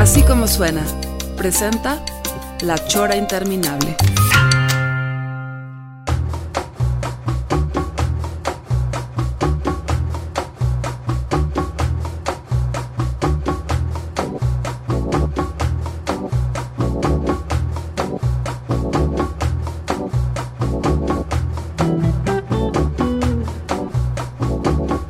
[0.00, 0.82] Así como suena,
[1.36, 2.02] presenta
[2.62, 3.94] La Chora Interminable.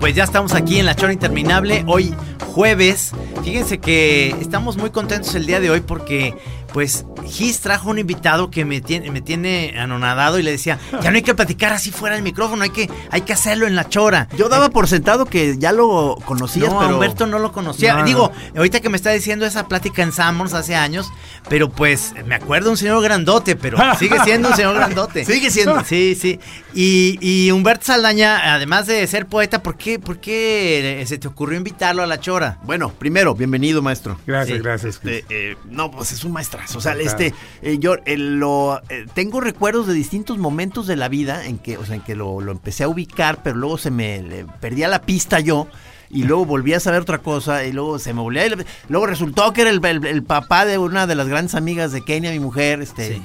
[0.00, 1.84] Pues ya estamos aquí en la chora interminable.
[1.86, 2.12] Hoy
[2.50, 3.12] jueves.
[3.44, 6.34] Fíjense que estamos muy contentos el día de hoy porque
[6.72, 11.10] pues Gis trajo un invitado que me tiene, me tiene anonadado y le decía, ya
[11.10, 13.88] no hay que platicar así fuera del micrófono, hay que, hay que hacerlo en la
[13.88, 14.28] chora.
[14.36, 16.94] Yo daba por sentado que ya lo conocías, no, pero...
[16.94, 17.94] Humberto no lo conocía.
[17.94, 21.10] No, Digo, ahorita que me está diciendo esa plática en Sammons hace años,
[21.48, 25.24] pero pues me acuerdo un señor grandote, pero sigue siendo un señor grandote.
[25.24, 25.84] Sigue siendo.
[25.84, 26.40] Sí, sí.
[26.74, 31.56] Y, y Humberto Saldaña, además de ser poeta, ¿por qué, ¿por qué se te ocurrió
[31.58, 32.58] invitarlo a la chora?
[32.62, 34.18] Bueno, primero, bienvenido, maestro.
[34.26, 34.94] Gracias, Sí, gracias.
[34.96, 36.32] Este, eh, no, pues es un
[36.74, 37.08] O sea, Claro.
[37.08, 41.58] este, eh, yo eh, lo eh, tengo recuerdos de distintos momentos de la vida en
[41.58, 44.44] que, o sea, en que lo, lo empecé a ubicar, pero luego se me le
[44.60, 45.66] perdía la pista yo.
[46.10, 48.46] Y luego volví a saber otra cosa, y luego se me volvía.
[48.46, 48.50] y
[48.88, 52.02] luego resultó que era el, el- el papá de una de las grandes amigas de
[52.04, 52.80] Kenia, mi mujer.
[52.82, 53.22] Este, Sí.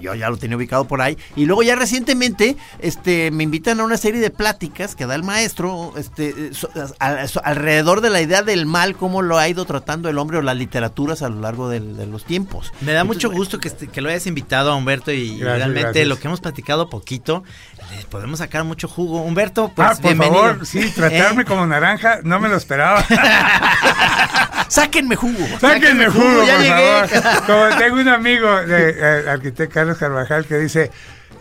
[0.00, 1.18] yo ya lo tenía ubicado por ahí.
[1.36, 5.24] Y luego ya recientemente, este, me invitan a una serie de pláticas que da el
[5.24, 9.64] maestro, este, so- al- so- alrededor de la idea del mal, cómo lo ha ido
[9.64, 12.72] tratando el hombre o las literaturas a lo largo del- de los tiempos.
[12.82, 15.44] Me da Entonces, mucho gusto que, este- que lo hayas invitado a Humberto y Gracias,
[15.58, 16.06] realmente gracias.
[16.08, 17.42] lo que hemos platicado poquito,
[17.96, 19.22] le podemos sacar mucho jugo.
[19.22, 20.42] Humberto, pues ah, por bienvenido.
[20.42, 21.44] favor, sí, tratarme ¿Eh?
[21.46, 23.04] como naranja, no me lo esperaba.
[24.68, 25.46] Sáquenme jugo.
[25.60, 27.08] Sáquenme jugo, ya por llegué.
[27.08, 27.46] favor.
[27.46, 30.90] Como tengo un amigo, de, eh, arquitecto Carlos Carvajal, que dice,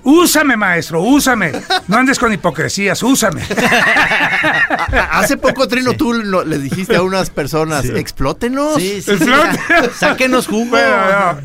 [0.03, 1.51] úsame, maestro, úsame.
[1.87, 3.41] No andes con hipocresías, úsame.
[5.11, 8.75] Hace poco, Trino, tú lo- le dijiste a unas personas, explótenos.
[8.77, 10.65] Sí, sí, El sí, sa- Sáquenos jugo.
[10.71, 10.95] Bueno,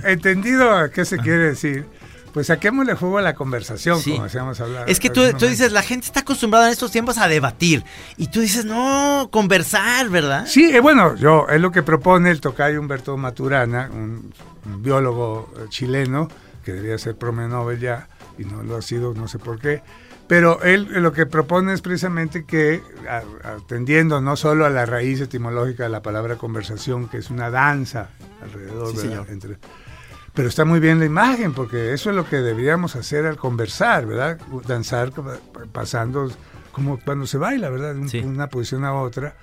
[0.00, 1.86] no, entendido a qué se quiere decir,
[2.32, 4.12] pues saquémosle jugo a la conversación, Sí.
[4.12, 4.88] como hacíamos hablar.
[4.88, 7.84] Es que tú, tú dices, la gente está acostumbrada en estos tiempos a debatir.
[8.16, 10.46] Y tú dices, no, conversar, ¿verdad?
[10.46, 14.32] Sí, eh, bueno, yo es lo que propone el tocayo Humberto Maturana, un,
[14.64, 16.28] un biólogo eh, chileno
[16.64, 19.82] que debía ser premio Nobel ya y no lo ha sido, no sé por qué.
[20.28, 22.80] Pero él eh, lo que propone es precisamente que,
[23.44, 28.08] atendiendo no solo a la raíz etimológica de la palabra conversación, que es una danza
[28.42, 29.26] alrededor, Sí, ¿verdad?
[29.30, 29.58] Entre-
[30.34, 34.06] pero está muy bien la imagen, porque eso es lo que deberíamos hacer al conversar,
[34.06, 34.38] ¿verdad?
[34.66, 35.12] Danzar
[35.72, 36.30] pasando
[36.72, 37.94] como cuando se baila, ¿verdad?
[37.94, 38.18] De Sí.
[38.20, 39.34] una posición a otra.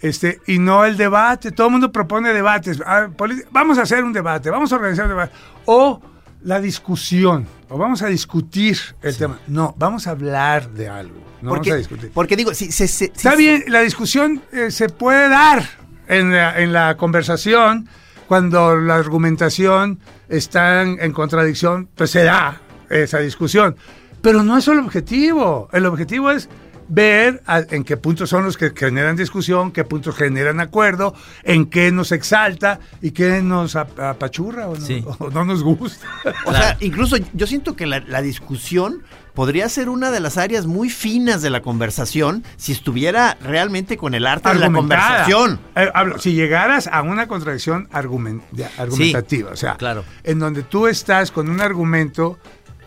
[0.00, 1.50] Este, y no el debate.
[1.50, 2.80] Todo el mundo propone debates.
[2.86, 3.08] Ah,
[3.50, 5.32] Vamos a hacer un debate, vamos a organizar un debate.
[5.64, 6.00] O
[6.42, 9.40] la discusión, o vamos a discutir el tema.
[9.48, 11.16] No, vamos a hablar de algo.
[11.42, 12.10] No porque, vamos a discutir.
[12.14, 15.64] porque digo, si, se- se- Está si- bien, la discusión eh, se puede dar
[16.06, 17.88] en la, en la conversación
[18.28, 23.76] cuando la argumentación está en, en contradicción, pues se da esa discusión.
[24.22, 25.68] Pero no es el objetivo.
[25.72, 26.48] El objetivo es
[26.90, 31.66] ver a- en qué puntos son los que generan discusión, qué puntos generan acuerdo, en
[31.66, 35.04] qué nos exalta y qué nos ap- apachurra o no, Sí.
[35.06, 36.06] o no nos gusta.
[36.46, 39.02] O sea, incluso yo siento que la, la discusión
[39.38, 44.14] podría ser una de las áreas muy finas de la conversación si estuviera realmente con
[44.14, 45.60] el arte de la conversación.
[45.76, 50.02] Eh, hablo, si llegaras a una contradicción argumen- de- argumentativa, o sea, claro.
[50.24, 52.36] en donde tú estás con un argumento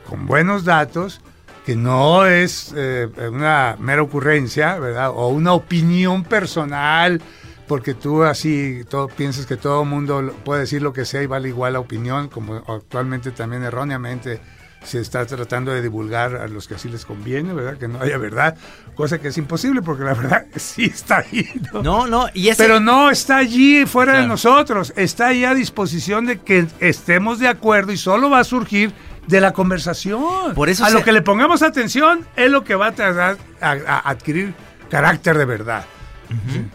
[0.09, 1.21] con buenos datos,
[1.65, 5.11] que no es eh, una mera ocurrencia, ¿verdad?
[5.15, 7.21] O una opinión personal,
[7.65, 11.47] porque tú así todo, piensas que todo mundo puede decir lo que sea y vale
[11.47, 14.41] igual la opinión, como actualmente también erróneamente
[14.83, 17.77] se está tratando de divulgar a los que así les conviene, ¿verdad?
[17.77, 18.57] Que no haya verdad,
[18.95, 21.83] cosa que es imposible porque la verdad sí está ahí, ¿no?
[21.83, 22.63] No, no, y ese...
[22.63, 27.47] Pero no está allí fuera de nosotros, está ahí a disposición de que estemos de
[27.47, 28.91] acuerdo y solo va a surgir
[29.27, 30.55] de la conversación.
[30.55, 33.37] Por eso a se- lo que le pongamos atención es lo que va a tardar
[33.61, 34.53] a, a adquirir
[34.89, 35.85] carácter de verdad.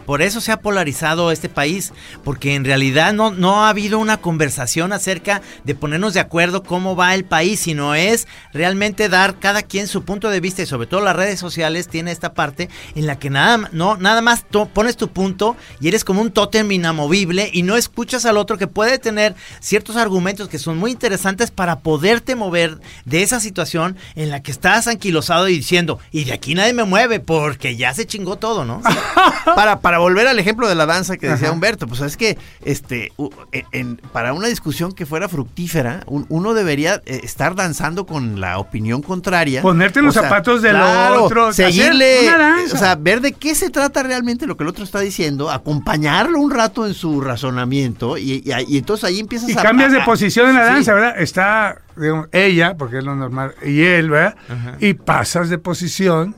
[0.05, 1.93] Por eso se ha polarizado este país,
[2.23, 6.95] porque en realidad no, no ha habido una conversación acerca de ponernos de acuerdo cómo
[6.95, 10.87] va el país, sino es realmente dar cada quien su punto de vista y sobre
[10.87, 14.97] todo las redes sociales tiene esta parte en la que nada, no, nada más pones
[14.97, 18.99] tu punto y eres como un tótem inamovible y no escuchas al otro que puede
[18.99, 24.41] tener ciertos argumentos que son muy interesantes para poderte mover de esa situación en la
[24.41, 28.37] que estás anquilosado y diciendo, y de aquí nadie me mueve porque ya se chingó
[28.37, 28.81] todo, ¿no?
[29.55, 33.11] para, para volver al ejemplo de la danza que decía Humberto, pues es que este
[33.51, 38.39] en- en- para una discusión que fuera fructífera, un- uno debería eh, estar danzando con
[38.39, 39.61] la opinión contraria.
[39.61, 42.29] Ponerte en los zapatos del otro, hacer Seguirle,
[42.73, 46.39] o sea, ver de qué se trata realmente lo que el otro está diciendo, acompañarlo
[46.39, 49.61] un rato en su razonamiento y, y- y entonces ahí empiezas Y a...
[49.61, 50.73] cambias de posición en la Sí.
[50.73, 51.19] danza, ¿verdad?
[51.19, 54.35] Está digamos, ella, porque es lo normal, y él, ¿verdad?
[54.79, 56.35] Y pasas de posición,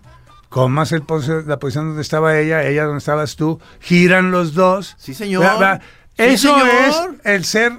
[0.50, 4.96] comas el pose- la posición donde estaba ella, ella donde estabas tú, giran los dos.
[4.98, 5.44] Sí, señor.
[5.44, 5.60] ¿verdad?
[5.60, 5.82] ¿verdad?
[6.18, 6.70] Sí, Eso señor.
[6.88, 7.74] es el ser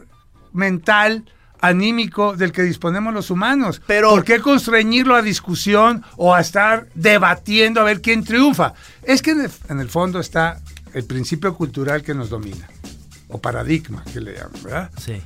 [0.52, 1.24] mental
[1.60, 3.82] anímico del que disponemos los humanos.
[3.86, 8.72] Pero- ¿Por qué constreñirlo a discusión o a estar debatiendo a ver quién triunfa?
[9.02, 10.60] Es que en el, en el fondo está
[10.94, 12.66] el principio cultural que nos domina,
[13.28, 14.90] o paradigma, que le llaman, ¿verdad?
[14.98, 15.20] Sí.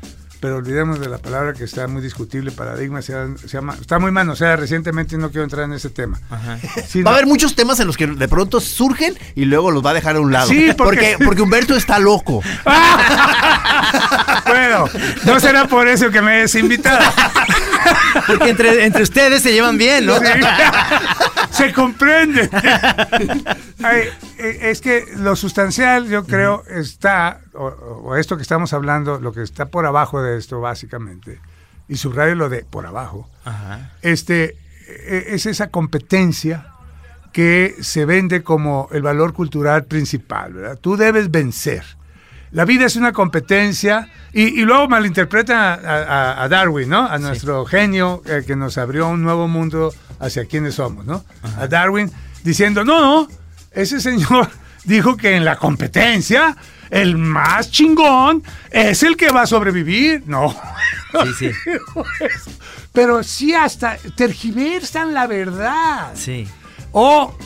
[0.44, 4.10] Pero olvidemos de la palabra que está muy discutible, paradigma, se, se llama, está muy
[4.10, 6.20] manoseada recientemente y no quiero entrar en ese tema.
[6.86, 9.82] Sí, Va a haber muchos temas en los que de pronto surgen y luego los
[9.82, 10.46] va a dejar a un lado.
[10.48, 11.24] Sí, porque- porque...
[11.24, 12.42] porque Humberto está loco.
[14.46, 14.84] Bueno,
[15.24, 17.00] no será por eso que me hayas invitado.
[18.26, 20.16] Porque entre, entre ustedes se llevan bien, ¿no?
[20.18, 20.24] Sí.
[21.50, 22.48] Se comprende.
[23.82, 24.08] Ay,
[24.38, 29.32] eh, es que lo sustancial, yo creo, está, o, o esto que estamos hablando, lo
[29.32, 31.40] que está por abajo de esto, básicamente,
[31.88, 33.92] y subrayo lo de por abajo, Ajá.
[34.02, 34.56] este,
[34.88, 36.66] eh, es esa competencia
[37.32, 40.78] que se vende como el valor cultural principal, ¿verdad?
[40.80, 41.84] Tú debes vencer.
[42.54, 47.06] La vida es una competencia y, y luego malinterpretan a, a- a Darwin, ¿no?
[47.06, 51.24] A nuestro genio eh, que nos abrió un nuevo mundo hacia quienes somos, ¿no?
[51.58, 52.10] A Darwin
[52.42, 53.28] diciendo, no, no,
[53.72, 54.48] ese señor
[54.84, 56.56] dijo que en la competencia
[56.90, 60.22] el más chingón es el que va a sobrevivir.
[60.26, 60.54] No.
[61.36, 61.70] Sí, sí.
[62.92, 66.12] Pero sí hasta tergiversan la verdad.
[66.14, 66.46] Sí.
[66.92, 67.36] O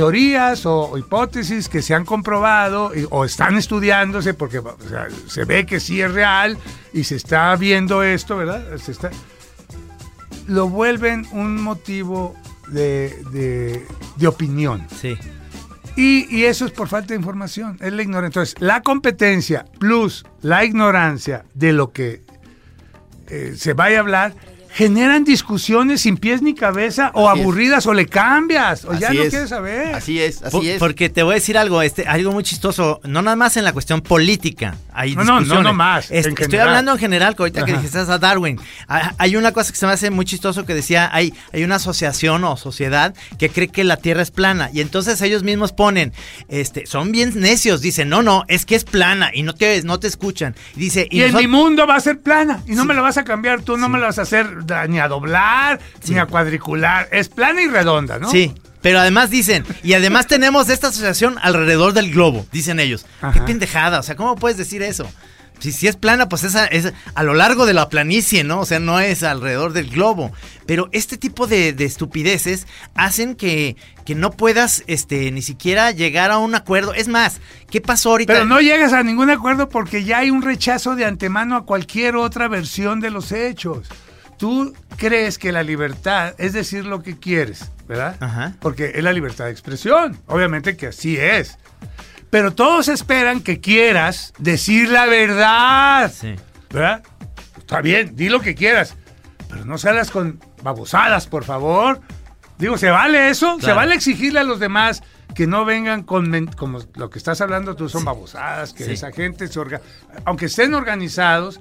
[0.00, 5.06] teorías o, o hipótesis que se han comprobado y- o están estudiándose porque o sea,
[5.26, 6.58] se ve que sí es real
[6.92, 8.76] y se está viendo esto, ¿verdad?
[8.76, 9.10] Se está,
[10.48, 12.36] lo vuelven un motivo
[12.68, 14.86] de, de- de opinión.
[15.00, 15.16] Sí.
[15.96, 18.26] Y, y eso es por falta de información, es la ignorancia.
[18.42, 22.20] Entonces, la competencia plus la ignorancia de lo que
[23.28, 24.34] eh, se vaya a hablar
[24.76, 27.42] generan discusiones sin pies ni cabeza o Así es.
[27.44, 29.30] aburridas o le cambias o ya no es.
[29.30, 29.94] quieres saber.
[29.94, 30.78] Así es, así Por- es.
[30.78, 33.72] Porque te voy a decir algo, este, algo muy chistoso, no nada más en la
[33.72, 36.68] cuestión política, hay No, no, no, no más, Est- estoy general.
[36.68, 38.58] hablando en general, que ahorita que dijiste a Darwin,
[38.88, 42.42] hay una cosa que se me hace muy chistoso que decía, hay, hay una asociación
[42.44, 46.12] o sociedad que cree que la Tierra es plana y entonces ellos mismos ponen,
[46.48, 50.00] este, son bien necios, dicen, no, no, es que es plana y no te, no
[50.00, 50.54] te escuchan.
[50.76, 53.18] Y dice, Y en mi mundo va a ser plana y no me la vas
[53.18, 54.48] a cambiar, tú no me la vas a hacer
[54.88, 55.78] ni a doblar
[56.08, 58.30] ni a cuadricular, es plana y redonda, ¿no?
[58.30, 58.52] Sí.
[58.86, 63.04] Pero además dicen, y además tenemos esta asociación alrededor del globo, dicen ellos.
[63.32, 65.10] Qué pendejada, o sea, ¿cómo puedes decir eso?
[65.58, 68.60] Si, si es plana, pues es a, es a lo largo de la planicie, ¿no?
[68.60, 70.30] O sea, no es alrededor del globo.
[70.66, 73.74] Pero este tipo de, de estupideces hacen que,
[74.04, 76.94] que no puedas este, ni siquiera llegar a un acuerdo.
[76.94, 78.34] Es más, ¿qué pasó ahorita?
[78.34, 82.14] Pero no llegas a ningún acuerdo porque ya hay un rechazo de antemano a cualquier
[82.14, 83.88] otra versión de los hechos.
[84.38, 88.16] Tú crees que la libertad es decir lo que quieres, ¿verdad?
[88.20, 88.54] Ajá.
[88.60, 90.18] Porque es la libertad de expresión.
[90.26, 91.58] Obviamente que así es.
[92.30, 96.12] Pero todos esperan que quieras decir la verdad.
[96.12, 96.34] Sí.
[96.70, 97.02] ¿Verdad?
[97.58, 98.94] Está bien, di lo que quieras.
[99.48, 102.00] Pero no salgas con babosadas, por favor.
[102.58, 103.58] Digo, ¿se vale eso?
[103.60, 105.02] ¿Se vale exigirle a los demás
[105.34, 108.92] que no vengan con, como lo que estás hablando tú, son babosadas, que Sí.
[108.92, 109.82] esa gente se orga-
[110.24, 111.60] aunque estén organizados,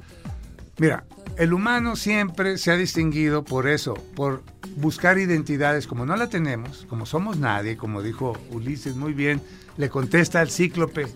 [0.78, 1.06] mira,
[1.38, 4.44] el humano siempre se ha distinguido por eso, por
[4.78, 9.42] buscar identidades como no la tenemos, como somos nadie, como dijo Ulises muy bien,
[9.78, 11.08] le contesta al cíclope,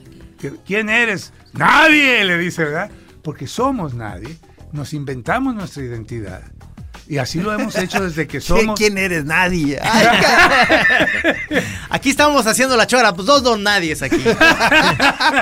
[0.65, 1.33] ¿quién eres?
[1.53, 2.91] Nadie, le dice, ¿verdad?
[3.23, 4.37] Porque somos nadie,
[4.71, 6.43] nos inventamos nuestra identidad.
[7.09, 8.77] Y así lo hemos hecho desde que ¿Qué- somos.
[8.79, 9.25] ¿Quién eres?
[9.25, 9.79] Nadie.
[9.81, 10.05] Ay,
[11.89, 14.21] Aquí estamos haciendo la chora, pues dos don nadies aquí.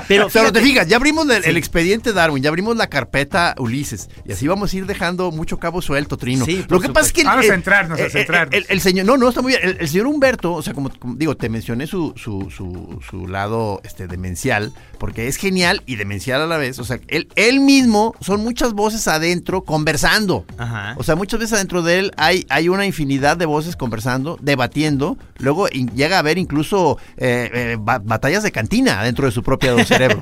[0.08, 4.10] Pero, Pero te fijas, ya abrimos el, el expediente Darwin, ya abrimos la carpeta Ulises.
[4.26, 6.46] Y así vamos a ir dejando mucho cabo suelto, Trino.
[6.46, 7.22] Sí, Lo que pasa es que.
[7.22, 8.56] el- Vamos a centrarnos, a el- centrarnos.
[8.56, 9.06] El, el señor.
[9.06, 9.62] No, no, está muy bien.
[9.64, 13.28] El, el señor Humberto, o sea, como, como digo, te mencioné su, su, su, su
[13.28, 16.80] lado este, demencial, porque es genial y demencial a la vez.
[16.80, 20.46] O sea, él, él mismo son muchas voces adentro conversando.
[20.58, 20.96] Ajá.
[20.98, 25.18] O sea, muchas veces adentro de él hay, hay una infinidad de voces conversando, debatiendo.
[25.40, 29.78] Luego llega a haber incluso eh, eh, ba- batallas de cantina dentro de su propio
[29.86, 30.22] cerebro.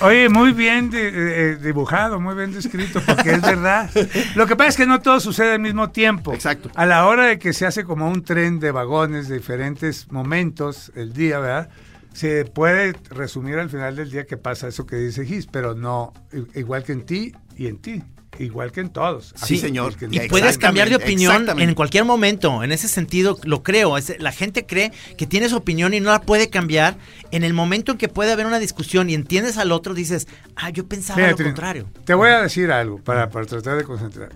[0.00, 3.90] Oye, muy bien de- eh, dibujado, muy bien descrito, porque es verdad.
[4.34, 6.32] Lo que pasa es que no todo sucede al mismo tiempo.
[6.34, 6.70] Exacto.
[6.74, 10.92] A la hora de que se hace como un tren de vagones de diferentes momentos
[10.94, 11.68] el día, ¿verdad?
[12.12, 16.12] Se puede resumir al final del día que pasa eso que dice Gis, pero no
[16.54, 18.02] igual que en ti y en ti,
[18.44, 19.26] igual que en todos.
[19.36, 19.94] Sí, Así, señor.
[20.10, 22.62] Y puedes cambiar de opinión en cualquier momento.
[22.62, 23.96] En ese sentido, lo creo.
[23.98, 26.96] Es- la gente cree que tienes opinión y no la puede cambiar.
[27.30, 30.26] En el momento en que puede haber una discusión y entiendes al otro, dices,
[30.56, 31.86] ah, yo pensaba Mira, lo Trino, contrario.
[32.04, 34.30] Te voy a decir algo para, para tratar de concentrar.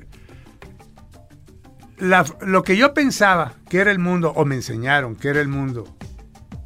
[1.99, 5.49] La- lo que yo pensaba que era el mundo, o me enseñaron que era el
[5.49, 5.97] mundo,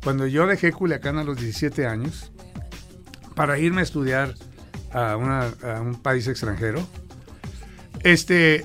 [0.02, 2.32] cuando yo dejé Culiacán a los 17 años
[3.34, 4.34] para irme a estudiar
[4.92, 6.86] a, una- a un país extranjero,
[8.06, 8.64] este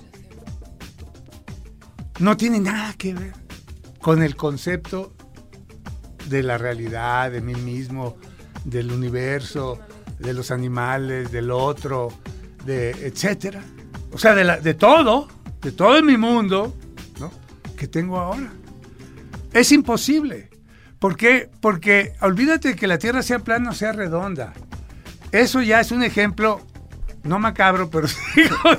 [2.19, 3.33] no tiene nada que ver
[3.99, 5.13] con el concepto
[6.29, 8.17] de la realidad, de mí mismo,
[8.65, 9.79] del universo,
[10.19, 12.13] de los animales, del otro,
[12.65, 13.63] de etcétera.
[14.13, 15.27] O sea, de, de todo,
[15.61, 16.75] de todo en mi mundo,
[17.19, 17.31] ¿no?
[17.75, 18.53] Que tengo ahora.
[19.53, 20.51] Es imposible.
[20.99, 21.49] ¿Por qué?
[21.61, 24.53] Porque olvídate que la Tierra sea plana o sea redonda.
[25.31, 26.61] Eso ya es un ejemplo,
[27.23, 28.17] no macabro, pero sí,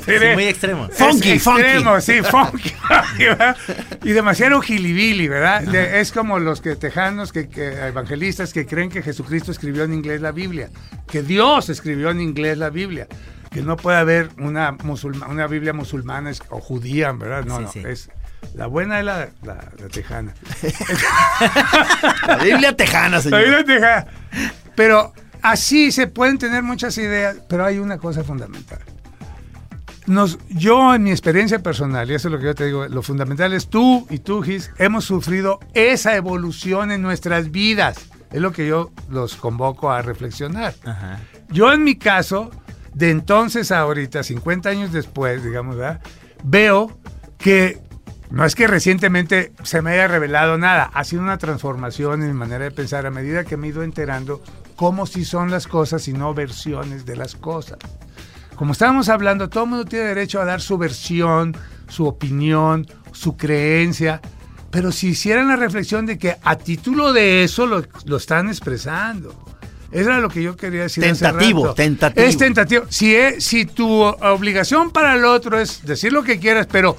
[0.07, 0.87] diré, muy extremo.
[0.87, 2.03] es Funky, extremo, funky.
[2.03, 2.73] sí, funky,
[3.19, 3.57] ¿verdad?
[4.05, 5.63] Y demasiado gilibili, ¿verdad?
[5.63, 9.93] De- es como los que tejanos, que, que evangelistas que creen que Jesucristo escribió en
[9.95, 10.71] inglés la Biblia,
[11.09, 13.07] que Dios escribió en inglés la Biblia,
[13.51, 17.45] que no puede haber una, musulma- una Biblia musulmana es- o judía, ¿verdad?
[17.45, 17.83] No, Sí, no, sí.
[17.87, 18.11] es
[18.55, 20.35] la buena es la, la- la tejana.
[22.27, 23.41] La Biblia tejana, La señor.
[23.45, 24.07] Biblia tejana.
[24.75, 28.81] Pero así se pueden tener muchas ideas, pero hay una cosa fundamental.
[30.07, 33.03] Nos, yo en mi experiencia personal, y eso es lo que yo te digo, lo
[33.03, 37.99] fundamental es tú y tú, Gis, hemos sufrido esa evolución en nuestras vidas.
[38.33, 40.75] Es lo que yo los convoco a reflexionar.
[40.85, 41.21] Ajá.
[41.51, 42.51] Yo en mi caso,
[42.95, 46.01] de entonces a ahorita, 50 años después, digamos, ¿verdad?
[46.43, 46.91] veo
[47.39, 47.79] que
[48.31, 52.35] no es que recientemente se me haya revelado nada, ha sido una transformación en mi
[52.35, 54.43] manera de pensar a medida que me he ido enterando
[54.77, 57.79] cómo sí son las cosas y no versiones de las cosas.
[58.57, 61.57] Como estábamos hablando, todo el mundo tiene derecho a dar su versión,
[61.89, 64.21] su opinión, su creencia,
[64.71, 69.35] pero si hicieran la reflexión de que a título de eso lo, lo están expresando.
[69.91, 71.05] Eso era lo que yo quería decir.
[71.05, 71.75] hace Tentativo, rato.
[71.75, 72.27] tentativo.
[72.27, 72.85] Es tentativo.
[72.89, 76.97] Si, es- si tu obligación para el otro es decir lo que quieras, pero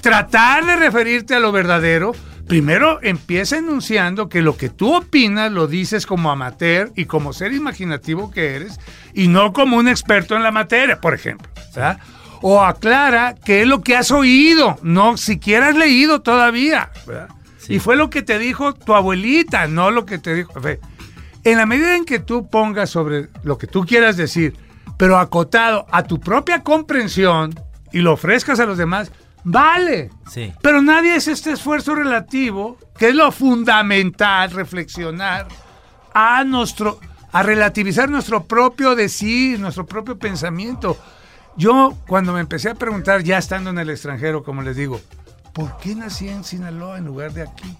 [0.00, 2.12] tratar de referirte a lo verdadero,
[2.52, 7.54] primero empieza enunciando que lo que tú opinas lo dices como amateur y como ser
[7.54, 8.78] imaginativo que eres
[9.14, 11.48] y no como un experto en la materia, por ejemplo.
[11.74, 11.98] ¿verdad?
[12.42, 16.90] O aclara que es lo que has oído, no siquiera has leído todavía.
[17.06, 17.30] ¿verdad?
[17.70, 20.52] Y fue lo que te dijo tu abuelita, no lo que te dijo.
[21.44, 24.58] En la medida en que tú pongas sobre lo que tú quieras decir,
[24.98, 27.58] pero acotado a tu propia comprensión
[27.94, 29.10] y lo ofrezcas a los demás,
[29.44, 30.10] vale.
[30.30, 30.52] Sí.
[30.62, 35.48] Pero nadie hace este esfuerzo relativo, que es lo fundamental, reflexionar
[36.14, 37.00] a nuestro,
[37.32, 40.96] a relativizar nuestro propio decir, nuestro propio pensamiento.
[41.56, 45.00] Yo, cuando me empecé a preguntar, ya estando en el extranjero, como les digo,
[45.52, 47.76] ¿por qué nací en Sinaloa en lugar de aquí?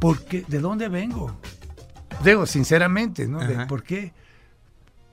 [0.00, 0.44] ¿Por qué?
[0.48, 1.38] ¿De dónde vengo?
[2.22, 3.38] Digo, sinceramente, ¿no?
[3.40, 3.66] De.
[3.66, 4.12] ¿Por qué?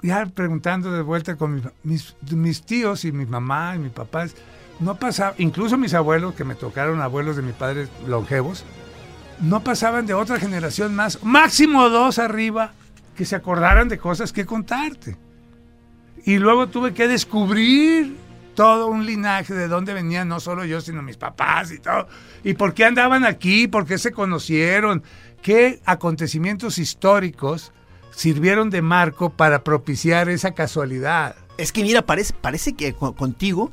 [0.01, 4.25] Ya preguntando de vuelta con mis, mis, mis tíos y mi mamá y mi papá,
[4.81, 8.65] no pasaba, incluso mis abuelos, que me tocaron abuelos de mi padre longevos,
[9.39, 12.73] no pasaban de otra generación más, máximo dos arriba,
[13.15, 15.15] que se acordaran de cosas que contarte.
[16.25, 18.15] Y luego tuve que descubrir
[18.55, 22.07] todo un linaje de dónde venían, no solo yo, sino mis papás y todo.
[22.43, 25.03] Y por qué andaban aquí, por qué se conocieron,
[25.41, 27.71] qué acontecimientos históricos
[28.11, 31.35] sirvieron de marco para propiciar esa casualidad.
[31.57, 33.71] Es que mira, parece, parece que co- contigo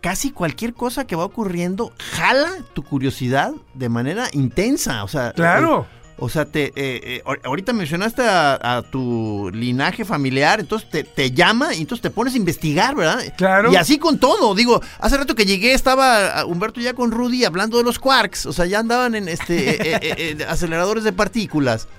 [0.00, 5.04] casi cualquier cosa que va ocurriendo jala tu curiosidad de manera intensa.
[5.04, 5.86] O sea, Claro.
[6.20, 11.02] O sea, te, eh, eh, ahor- ahorita mencionaste a, a tu linaje familiar, entonces te,
[11.04, 13.20] te llama y entonces te pones a investigar, ¿verdad?
[13.36, 13.72] Claro.
[13.72, 14.54] Y así con todo.
[14.54, 18.46] Digo, hace rato que llegué estaba ah, Humberto ya con Rudy hablando de los quarks.
[18.46, 20.00] O sea, ya andaban en este eh,
[20.38, 21.88] eh, aceleradores de partículas.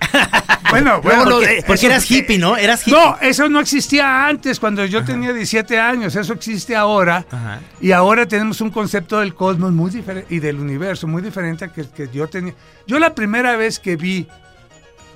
[0.70, 1.24] Bueno, bueno,
[1.66, 2.56] porque- eras hippie, ¿no?
[2.56, 2.98] Eras hippie.
[2.98, 6.16] No, eso no existía antes, cuando yo tenía 17 años.
[6.16, 7.26] Eso existe ahora.
[7.30, 7.60] Ajá.
[7.82, 11.68] Y ahora tenemos un concepto del cosmos muy diferente y del universo muy diferente a
[11.68, 12.54] que que yo tenía.
[12.86, 14.11] Yo la primera vez que vi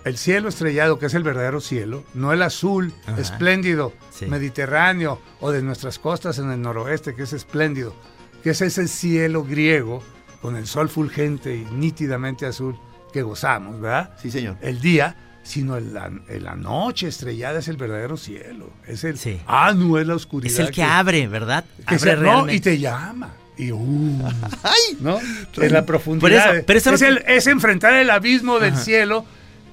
[0.05, 3.21] el cielo estrellado, que es el verdadero cielo, no el azul Ajá.
[3.21, 4.27] espléndido Sí.
[4.27, 7.95] mediterráneo o de nuestras costas en el noroeste, que es espléndido,
[8.43, 10.03] que es ese cielo griego
[10.41, 12.79] con el sol fulgente y nítidamente azul
[13.13, 14.15] que gozamos, ¿verdad?
[14.23, 14.57] Sí, señor.
[14.61, 18.71] el día, sino el- la, noche estrellada es el verdadero cielo.
[18.87, 19.41] Es el Sí.
[19.47, 20.53] ah, no es la oscuridad.
[20.53, 21.65] Es el que abre, ¿verdad?
[21.87, 23.33] que abre se- no, y te llama.
[23.59, 24.29] Y uh,
[24.63, 24.99] ¡Ay!
[25.01, 25.19] ¿no?
[25.57, 26.21] En la profundidad.
[26.21, 29.25] Por eso- pero eso es, no- el- es enfrentar el abismo del cielo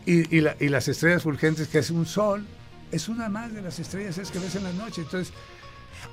[0.05, 2.45] y, y la- y las estrellas fulgentes, que es un sol.
[2.91, 5.01] Es una más de las estrellas es que ves en la noche.
[5.01, 5.33] Entonces,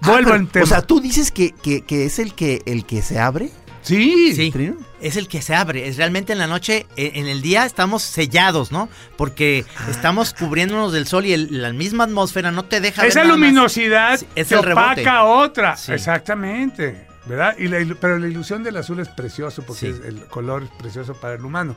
[0.02, 0.64] Ah, vuelvo pero, al tema.
[0.64, 3.50] O sea, tú dices que, que, que es el que, el que se abre.
[3.82, 4.76] sí, Sí, Trino.
[5.00, 5.88] es el que se abre.
[5.88, 8.88] Es realmente en la noche, en, en el día estamos sellados, ¿no?
[9.18, 9.88] Porque Ah.
[9.90, 14.18] estamos cubriéndonos del sol y el- la misma atmósfera no te deja ver Esa luminosidad
[14.18, 15.76] Sí, es que el opaca otra.
[15.76, 15.92] Sí.
[15.92, 17.06] Exactamente.
[17.26, 17.54] ¿Verdad?
[17.58, 19.86] Y la pero la ilusión del azul es precioso porque Sí.
[19.88, 21.76] es- el color es precioso para el humano.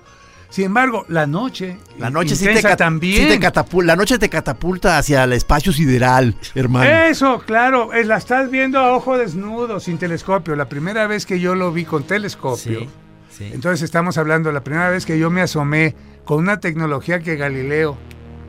[0.49, 3.23] Sin embargo, la noche, La noche sí te, también.
[3.23, 3.87] sí te catapulta.
[3.87, 6.89] La noche te catapulta hacia el espacio sideral, hermano.
[6.89, 10.55] Eso, claro, es- la estás viendo a ojo desnudo, sin telescopio.
[10.55, 12.81] La primera vez que yo lo vi con telescopio,
[13.35, 17.35] Sí, entonces estamos hablando, la primera vez que yo me asomé con una tecnología que
[17.35, 17.97] Galileo,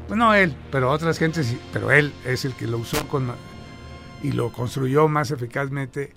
[0.07, 3.33] pues no él, pero otras gentes, pero él es el que lo usó con,
[4.23, 6.13] y lo construyó más eficazmente.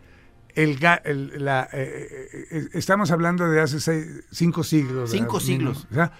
[0.58, 5.12] El, el- la, eh, eh, eh, estamos hablando de hace seis- cinco siglos.
[5.12, 5.46] Cinco ¿verdad?
[5.46, 5.88] siglos.
[5.92, 6.12] O sea,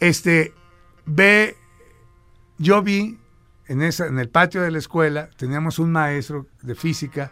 [0.00, 0.54] este,
[1.04, 1.56] ve,
[2.58, 3.18] yo vi
[3.66, 7.30] en, esa, en el patio de la escuela, teníamos un maestro de física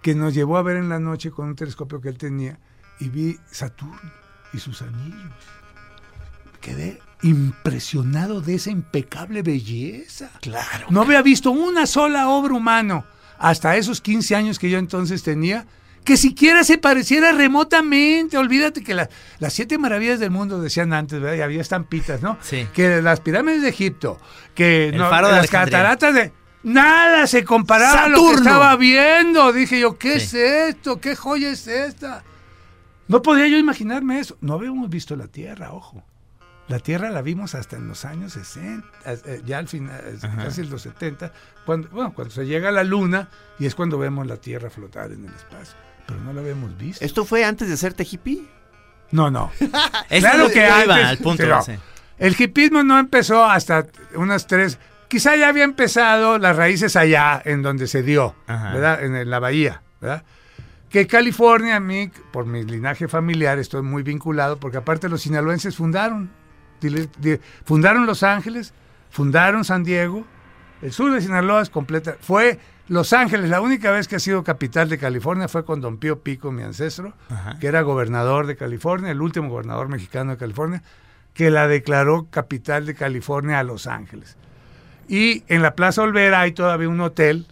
[0.00, 2.58] que nos llevó a ver en la noche con un telescopio que él tenía
[3.00, 4.12] y vi Saturno
[4.52, 5.32] y sus anillos.
[6.60, 10.30] Quedé impresionado de esa impecable belleza.
[10.40, 10.86] Claro.
[10.90, 13.04] No había visto una sola obra humana
[13.48, 15.66] hasta esos 15 años que yo entonces tenía
[16.04, 18.36] que siquiera se pareciera remotamente.
[18.36, 19.08] Olvídate que la-
[19.38, 21.36] las siete maravillas del mundo decían antes, ¿verdad?
[21.38, 22.36] Y había estampitas, ¿no?
[22.42, 22.66] Sí.
[22.74, 24.18] Que las pirámides de Egipto,
[24.54, 26.32] que no- de las cataratas de...
[26.62, 29.52] Nada se comparaba a lo que estaba viendo.
[29.52, 30.36] Dije yo, ¿qué Sí.
[30.38, 30.98] es esto?
[31.00, 32.22] ¿Qué joya es esta?
[33.08, 34.36] No podía yo imaginarme eso.
[34.40, 36.02] No habíamos visto la Tierra, ojo.
[36.68, 40.62] La Tierra la vimos hasta en los años 60, eh, ya al final, eh, casi
[40.62, 41.30] en los 70,
[41.66, 45.12] cuando, bueno, cuando se llega a la Luna y es cuando vemos la Tierra flotar
[45.12, 45.76] en el espacio.
[46.06, 47.04] Pero no la habíamos visto.
[47.04, 48.48] ¿Esto fue antes de hacerte hippie?
[49.10, 49.50] No, no.
[50.08, 51.44] Claro que yo iba antes, al punto.
[52.18, 54.78] El hipismo no empezó hasta unas tres.
[55.08, 58.72] Quizá ya había empezado las raíces allá, en donde se dio, Ajá.
[58.72, 59.04] ¿verdad?
[59.04, 60.24] En, en la bahía, ¿verdad?
[60.88, 65.76] Que California, a mí, por mi linaje familiar, estoy muy vinculado, porque aparte los sinaloenses
[65.76, 66.30] fundaron,
[67.64, 68.72] fundaron Los Ángeles,
[69.10, 70.24] fundaron San Diego,
[70.82, 72.16] el sur de Sinaloa es completa.
[72.20, 75.98] Fue Los Ángeles, la única vez que ha sido capital de California fue con Don
[75.98, 77.58] Pío Pico, mi ancestro, Ajá.
[77.58, 80.82] que era gobernador de California, el último gobernador mexicano de California,
[81.32, 84.36] que la declaró capital de California a Los Ángeles.
[85.08, 87.46] Y en la Plaza Olvera hay todavía un hotel,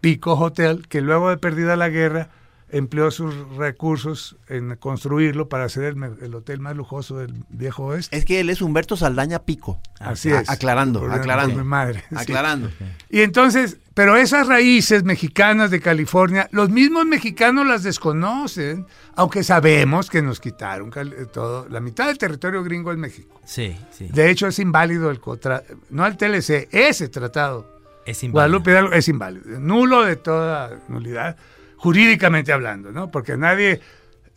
[0.00, 2.28] Pico Hotel, que luego de perdida la guerra
[2.70, 7.84] empleó sus recursos en construirlo para hacer el, me- el hotel más lujoso del viejo
[7.86, 8.16] oeste.
[8.16, 9.80] Es que él es Humberto Saldaña Pico.
[10.00, 10.50] Así A- es.
[10.50, 11.56] aclarando, aclarando.
[11.56, 12.04] mi madre.
[12.10, 12.16] sí.
[12.16, 12.70] Aclarando.
[13.10, 20.10] Y entonces, pero esas raíces mexicanas de California, los mismos mexicanos las desconocen, aunque sabemos
[20.10, 21.66] que nos quitaron eh, todo.
[21.68, 23.40] La mitad del territorio gringo es México.
[23.44, 24.08] Sí, sí.
[24.12, 27.78] De hecho, es inválido el contra, no el TLC, ese tratado.
[28.06, 28.32] Es inválido.
[28.32, 31.36] Guadalupe Hidalgo es inválido, nulo de toda nulidad,
[31.78, 33.10] jurídicamente hablando, ¿no?
[33.10, 33.80] Porque nadie,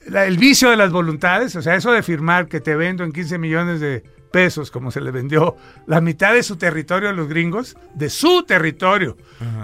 [0.08, 3.12] la- el vicio de las voluntades, o sea, eso de firmar que te vendo en
[3.12, 7.28] 15 millones de pesos, como se le vendió la mitad de su territorio a los
[7.28, 9.18] gringos, de su territorio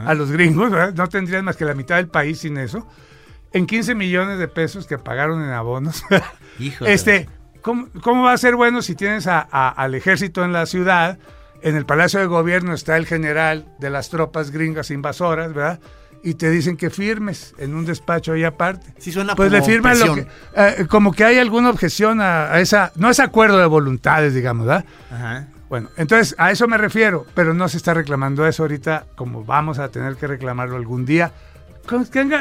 [0.06, 0.94] a los gringos, ¿verdad?
[0.94, 2.86] no tendrían más que la mitad del país sin eso,
[3.54, 6.04] en 15 millones de pesos que pagaron en abonos.
[6.60, 6.92] Híjole.
[6.92, 7.30] Este,
[7.62, 11.18] ¿cómo, cómo va a ser bueno si tienes a- a- al ejército en la ciudad?
[11.62, 15.80] En el Palacio de Gobierno está el general de las tropas gringas invasoras, ¿verdad?
[16.24, 18.94] Y te dicen que firmes en un despacho ahí aparte.
[18.98, 22.52] Sí suena Pues le como firman lo que, eh, como que hay alguna objeción a,
[22.52, 24.86] a esa, no es acuerdo de voluntades, digamos, ¿verdad?
[25.12, 25.48] Ajá.
[25.70, 29.80] Bueno, entonces a eso me refiero, pero no se está reclamando eso ahorita, como vamos
[29.80, 31.32] a tener que reclamarlo algún día,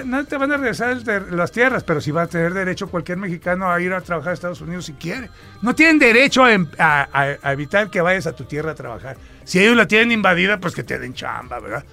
[0.05, 0.97] no te van a regresar
[1.31, 4.35] las tierras, pero sí va a tener derecho cualquier mexicano a ir a trabajar a
[4.35, 5.31] Estados Unidos si quiere.
[5.63, 8.75] No tienen derecho a, em- a- a- a evitar que vayas a tu tierra a
[8.75, 9.17] trabajar.
[9.45, 11.85] Si ellos la tienen invadida, pues que te den chamba, ¿verdad?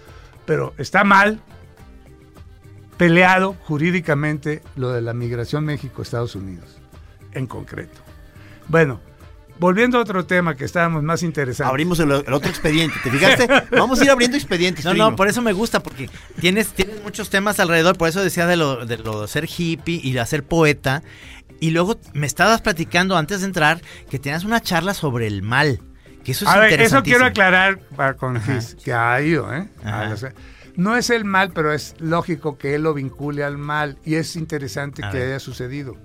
[0.46, 1.40] Pero está mal
[2.98, 6.78] peleado jurídicamente lo de la migración México-Estados Unidos,
[7.34, 8.02] en concreto.
[8.68, 9.02] Bueno,
[9.60, 11.70] volviendo a otro tema que estábamos más interesantes.
[11.70, 13.48] Abrimos el, el otro expediente, ¿te fijaste?
[13.78, 14.86] Vamos a ir abriendo expedientes.
[14.86, 15.10] No, primo.
[15.12, 18.56] no, por eso me gusta, porque tienes, tienes muchos temas alrededor, por eso decía de
[18.56, 21.04] lo, de lo de ser hippie y de ser poeta.
[21.60, 25.80] Y luego me estabas platicando antes de entrar que tenías una charla sobre el mal.
[26.24, 28.60] Que eso es A ver, eso quiero aclarar para con Ajá.
[28.84, 29.68] Que ha ido, ¿eh?
[29.84, 30.08] Ajá.
[30.08, 30.34] Ah, o sea,
[30.76, 34.36] no es el mal, pero es lógico que él lo vincule al mal y es
[34.36, 35.28] interesante A que ver.
[35.28, 35.96] haya sucedido.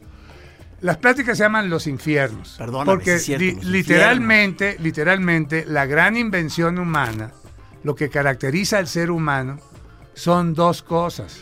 [0.80, 2.54] Las pláticas se llaman los infiernos.
[2.56, 7.32] Perdóname, porque sí es cierto, li- los literalmente, literalmente, la gran invención humana,
[7.82, 9.58] lo que caracteriza al ser humano,
[10.14, 11.40] son dos cosas,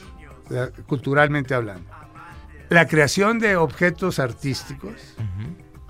[0.86, 1.90] culturalmente hablando.
[2.68, 4.94] La creación de objetos artísticos,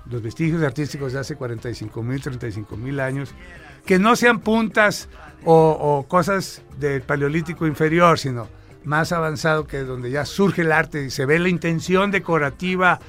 [0.09, 3.33] los vestigios artísticos de hace 45 mil, 35 mil años,
[3.85, 5.07] que no sean puntas
[5.49, 8.49] o, o cosas del paleolítico inferior, sino
[8.83, 12.99] más avanzado que donde ya surge el arte y se ve la intención decorativa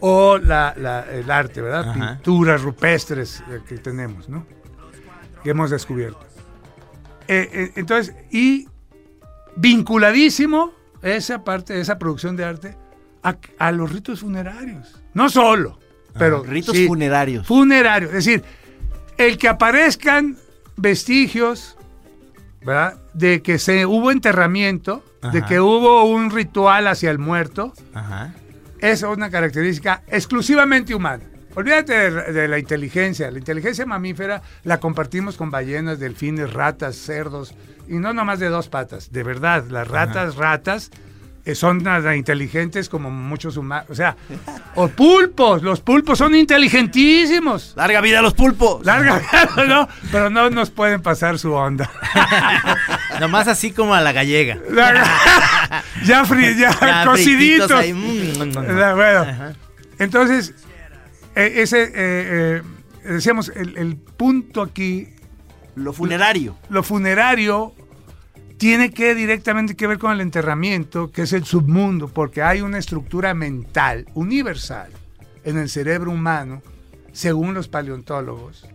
[0.00, 1.88] o la- la- el arte, ¿verdad?
[1.90, 2.14] Ajá.
[2.14, 4.46] Pinturas rupestres eh, que tenemos, ¿no?
[5.42, 6.20] Que hemos descubierto.
[7.26, 8.68] Eh, eh, entonces, y
[9.56, 12.76] vinculadísimo esa parte, esa producción de arte
[13.22, 15.00] a, a los ritos funerarios.
[15.14, 15.78] No solo,
[16.18, 17.46] pero Ritos sí, funerarios.
[17.46, 18.10] funerarios.
[18.14, 18.44] Es decir,
[19.16, 20.36] el que aparezcan
[20.76, 21.76] vestigios,
[22.62, 22.98] ¿verdad?
[23.14, 28.34] De que se hubo enterramiento, de que hubo un ritual hacia el muerto, Ajá.
[28.80, 31.24] es una característica exclusivamente humana.
[31.54, 33.30] Olvídate de, de la inteligencia.
[33.30, 37.54] La inteligencia mamífera la compartimos con ballenas, delfines, ratas, cerdos,
[37.88, 39.10] y no nomás de dos patas.
[39.10, 40.90] De verdad, las ratas, ratas,
[41.54, 43.86] son tan inteligentes como muchos humanos.
[43.90, 44.16] O sea,
[44.74, 47.74] o pulpos, los pulpos son inteligentísimos.
[47.76, 48.84] Larga vida a los pulpos.
[48.84, 49.20] Larga,
[49.68, 49.88] ¿no?
[50.12, 51.90] Pero no nos pueden pasar su onda.
[53.20, 54.58] Nomás así como a la gallega.
[56.04, 57.70] Ya, fri- ya, Ya, cociditos.
[57.72, 59.26] ahí, bueno,
[59.98, 60.54] entonces,
[61.34, 62.62] eh, ese, eh, eh,
[63.04, 65.08] decíamos, el, el punto aquí,
[65.74, 66.56] Lo funerario.
[66.70, 67.74] lo funerario,
[68.58, 72.78] tiene que directamente que ver con el enterramiento, que es el submundo, porque hay una
[72.78, 74.90] estructura mental universal
[75.44, 76.60] en el cerebro humano,
[77.12, 78.66] según los paleontólogos,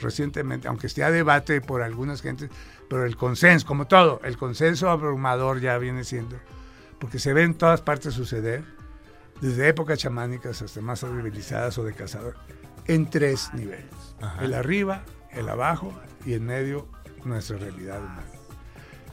[0.00, 2.50] recientemente, aunque esté a debate por algunas gentes,
[2.88, 6.36] pero el consenso, como todo, el consenso abrumador ya viene siendo,
[6.98, 8.64] porque se ve en todas partes suceder,
[9.42, 12.34] desde épocas chamánicas hasta más civilizadas o de cazador,
[12.86, 13.84] en tres niveles.
[14.40, 15.92] El arriba, el abajo
[16.24, 16.88] y en medio
[17.24, 18.27] nuestra realidad humana.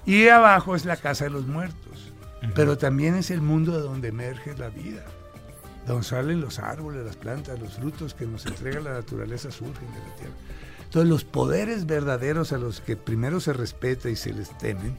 [0.06, 2.14] Y abajo es la casa de los muertos,
[2.54, 5.04] pero también es el mundo de donde emerge la vida,
[5.88, 10.00] donde salen los árboles, las plantas, los frutos que nos entrega la naturaleza surgen de
[10.00, 10.34] la tierra.
[10.84, 14.96] Entonces los poderes verdaderos a los que primero se respeta y se les temen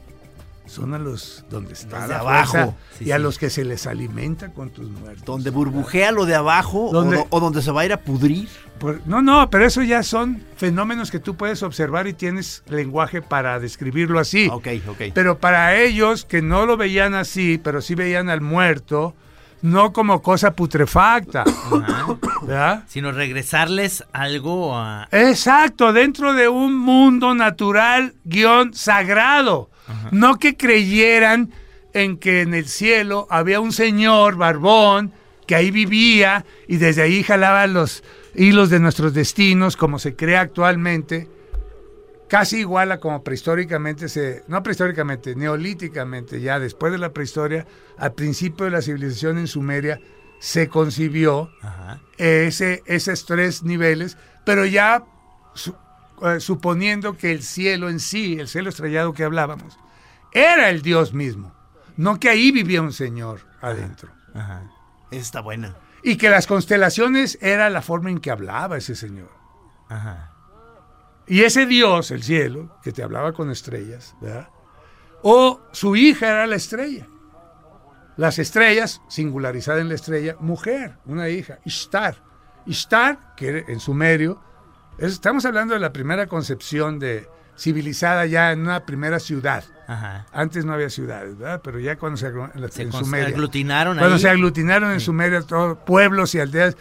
[0.67, 2.51] son a los donde está Los de la abajo.
[2.51, 5.25] fuerza Sí, y a los que se les alimenta con tus muertos.
[5.25, 8.47] Donde burbujea lo de abajo o, donde se va a ir a pudrir.
[8.79, 13.21] Por- no, no, pero eso ya son fenómenos que tú puedes observar y tienes lenguaje
[13.21, 14.49] para describirlo así.
[14.51, 15.01] Ok, ok.
[15.13, 19.15] Pero para ellos que no lo veían así, pero sí veían al muerto,
[19.61, 21.43] no como cosa putrefacta.
[22.87, 25.07] Sino regresarles algo a...
[25.11, 29.69] Exacto, dentro de un mundo natural guion sagrado.
[30.11, 31.51] No que creyeran
[31.93, 35.13] en que en el cielo había un señor barbón
[35.47, 38.03] que ahí vivía y desde ahí jalaba los
[38.35, 41.27] hilos de nuestros destinos como se cree actualmente,
[42.29, 47.65] casi igual a como prehistóricamente se, no prehistóricamente, neolíticamente, ya después de la prehistoria,
[47.97, 49.99] al principio de la civilización en Sumeria,
[50.39, 51.99] se concibió Ajá.
[52.17, 55.03] ese, esos tres niveles, pero ya
[55.53, 55.75] su-
[56.23, 59.79] eh, suponiendo que el cielo en sí, el cielo estrellado que hablábamos,
[60.31, 61.53] era el Dios mismo,
[61.95, 64.09] no que ahí vivía un Señor adentro.
[64.35, 64.63] Ajá.
[65.09, 65.75] Esa está buena.
[66.03, 69.31] Y que las constelaciones era la forma en que hablaba ese Señor.
[69.89, 70.33] Ajá.
[71.27, 74.47] Y ese Dios, el cielo, que te hablaba con estrellas, ¿verdad?
[75.23, 77.07] O su hija era la estrella.
[78.15, 82.23] Las estrellas, singularizada en la estrella, mujer, una hija, Ishtar.
[82.65, 84.41] Ishtar, que en sumerio,
[84.97, 89.63] es- estamos hablando de la primera concepción de civilizada ya en una primera ciudad.
[89.87, 90.25] Ajá.
[90.31, 91.61] Antes no había ciudades, ¿verdad?
[91.63, 93.27] Pero ya cuando se, aglu- en la- Se en cons- Sumeria.
[93.27, 94.21] aglutinaron Cuando ahí.
[94.21, 96.75] se aglutinaron en Sumeria todos pueblos y aldeas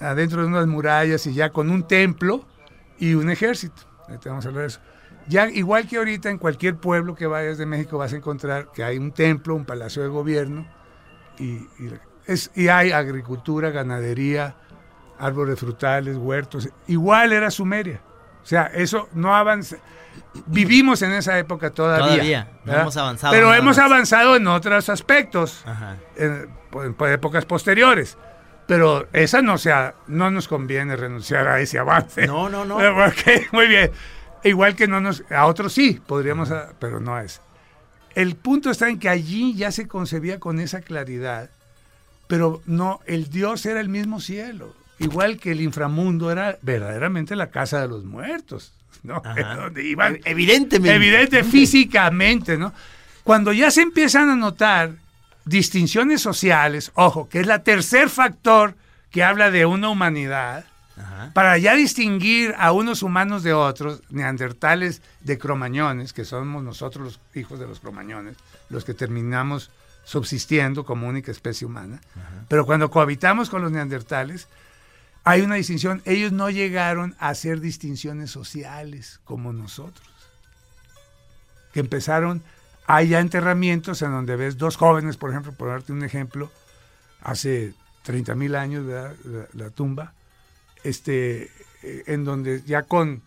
[0.00, 2.46] adentro de unas murallas y ya con un templo
[3.00, 3.82] y un ejército.
[4.06, 4.80] Ahorita vamos a hablar de eso.
[5.26, 8.82] Ya igual que ahorita en cualquier pueblo que vayas de México vas a encontrar que
[8.84, 10.66] hay un templo, un palacio de gobierno
[11.38, 11.44] y,
[11.78, 11.92] y
[12.26, 14.54] es, y hay agricultura, ganadería,
[15.18, 16.68] árboles frutales, huertos.
[16.86, 18.00] Igual era Sumeria.
[18.42, 19.76] O sea, eso no avanza.
[20.46, 22.08] Vivimos en esa época todavía.
[22.08, 25.96] Todavía, no hemos avanzado Pero hemos avanzado en otros aspectos, Ajá.
[26.16, 28.16] en, en- en épocas posteriores.
[28.70, 32.24] Pero esa no sea, no nos conviene renunciar a ese avance.
[32.28, 32.80] No, no, no.
[32.80, 33.90] Eh, ok, muy bien.
[34.44, 37.40] Igual que no nos, a otros sí, podríamos, a- pero no es.
[38.14, 41.50] El punto está en que allí ya se concebía con esa claridad,
[42.28, 47.50] pero no, el Dios era el mismo cielo, igual que el inframundo era verdaderamente la
[47.50, 49.20] casa de los muertos, ¿no?
[49.56, 50.94] Donde iban Evidentemente.
[50.94, 52.72] Evidente, físicamente, ¿no?
[53.24, 54.92] Cuando ya se empiezan a notar
[55.44, 58.74] distinciones sociales, ojo, que es la tercer factor
[59.10, 60.64] que habla de una humanidad,
[60.96, 61.30] Ajá.
[61.34, 67.20] para ya distinguir a unos humanos de otros, neandertales de cromañones, que somos nosotros los
[67.34, 68.36] hijos de los cromañones,
[68.68, 69.70] los que terminamos
[70.04, 72.00] subsistiendo como única especie humana,
[72.48, 74.48] pero cuando cohabitamos con los neandertales,
[75.24, 76.02] hay una distinción.
[76.04, 80.08] Ellos no llegaron a hacer distinciones sociales como nosotros.
[81.72, 82.42] Que empezaron,
[82.94, 86.50] hay ya enterramientos en donde ves dos jóvenes, por ejemplo, por darte un ejemplo,
[87.22, 89.14] hace 30 mil años, ¿verdad?
[89.24, 90.12] La, la tumba,
[90.84, 91.50] este,
[91.82, 93.22] eh, en donde ya con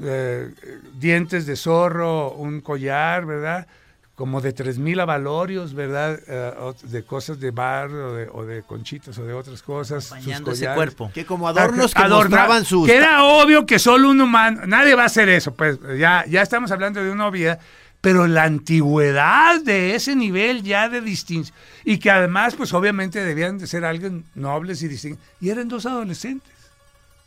[0.00, 0.52] eh,
[0.94, 3.66] dientes de zorro, un collar, ¿verdad?
[4.14, 6.18] Como de 3.000 avalorios, ¿verdad?
[6.28, 10.04] Eh, ot- de cosas de barro o de, o de conchitas o de otras cosas.
[10.04, 11.10] sus ese cuerpo.
[11.12, 12.86] Que como adornos que Adornar- mostraban sus...
[12.86, 16.42] Que era obvio que solo un humano, nadie va a hacer eso, pues ya, ya
[16.42, 17.58] estamos hablando de una obviedad,
[18.02, 23.56] pero la antigüedad de ese nivel ya de distinción, y que además, pues obviamente debían
[23.56, 26.52] de ser alguien nobles y distintos, y eran dos adolescentes,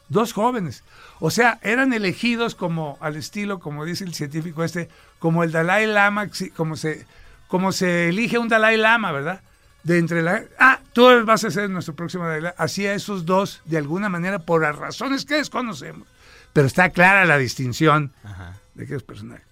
[0.10, 0.84] dos jóvenes,
[1.20, 5.88] o sea, eran elegidos como al estilo, como dice el científico este, como el Dalai
[5.88, 7.06] Lama, como se,
[7.48, 9.42] como se elige un Dalai Lama, ¿verdad?
[9.84, 10.44] De entre la...
[10.60, 12.56] Ah, tú vas a ser nuestro próximo Dalai Lama.
[12.58, 16.08] Así a esos dos, de alguna manera, por las razones que desconocemos.
[16.52, 18.60] Pero está clara la distinción Ajá.
[18.74, 19.46] de aquellos personajes.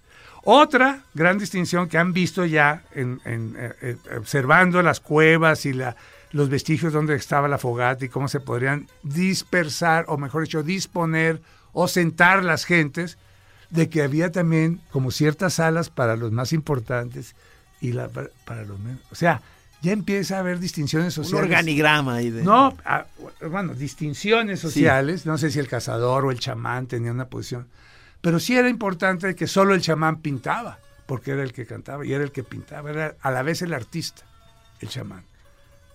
[0.44, 5.72] Otra gran distinción que han visto ya en, en, eh, eh, observando las cuevas y
[5.72, 5.96] la,
[6.32, 11.40] los vestigios donde estaba la fogata y cómo se podrían dispersar, o mejor dicho, disponer
[11.72, 13.16] o sentar las gentes,
[13.70, 17.34] de que había también como ciertas salas para los más importantes
[17.80, 19.00] y la, para, para los menos.
[19.10, 19.40] O sea,
[19.82, 21.44] ya empieza a haber distinciones Un sociales.
[21.44, 22.42] organigrama ahí de...
[22.42, 23.06] No, ah,
[23.50, 27.66] bueno, distinciones sociales, no sé si el cazador o el chamán tenía una posición,
[28.24, 32.14] pero sí era importante que solo el chamán pintaba, porque era el que cantaba y
[32.14, 34.22] era el que pintaba, era a la vez el artista,
[34.80, 35.24] el chamán.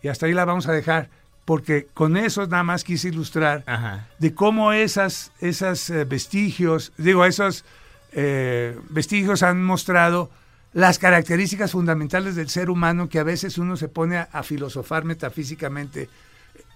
[0.04, 1.10] Y hasta ahí la vamos a dejar,
[1.44, 4.10] porque con eso nada más quise ilustrar Ajá.
[4.20, 7.66] de cómo esas, esas eh, vestigios, digo, esos
[8.12, 10.30] eh, vestigios han mostrado
[10.72, 15.04] las características fundamentales del ser humano que a veces uno se pone a, a filosofar
[15.04, 16.10] metafísicamente.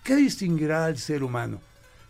[0.04, 1.62] ¿Qué distinguirá al ser humano?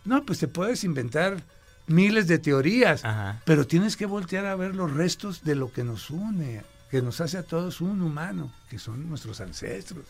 [0.06, 1.42] No, pues te puedes inventar
[1.86, 3.40] miles de teorías, Ajá.
[3.44, 7.20] pero tienes que voltear a ver los restos de lo que nos une, que nos
[7.20, 10.04] hace a todos un humano, que son nuestros ancestros,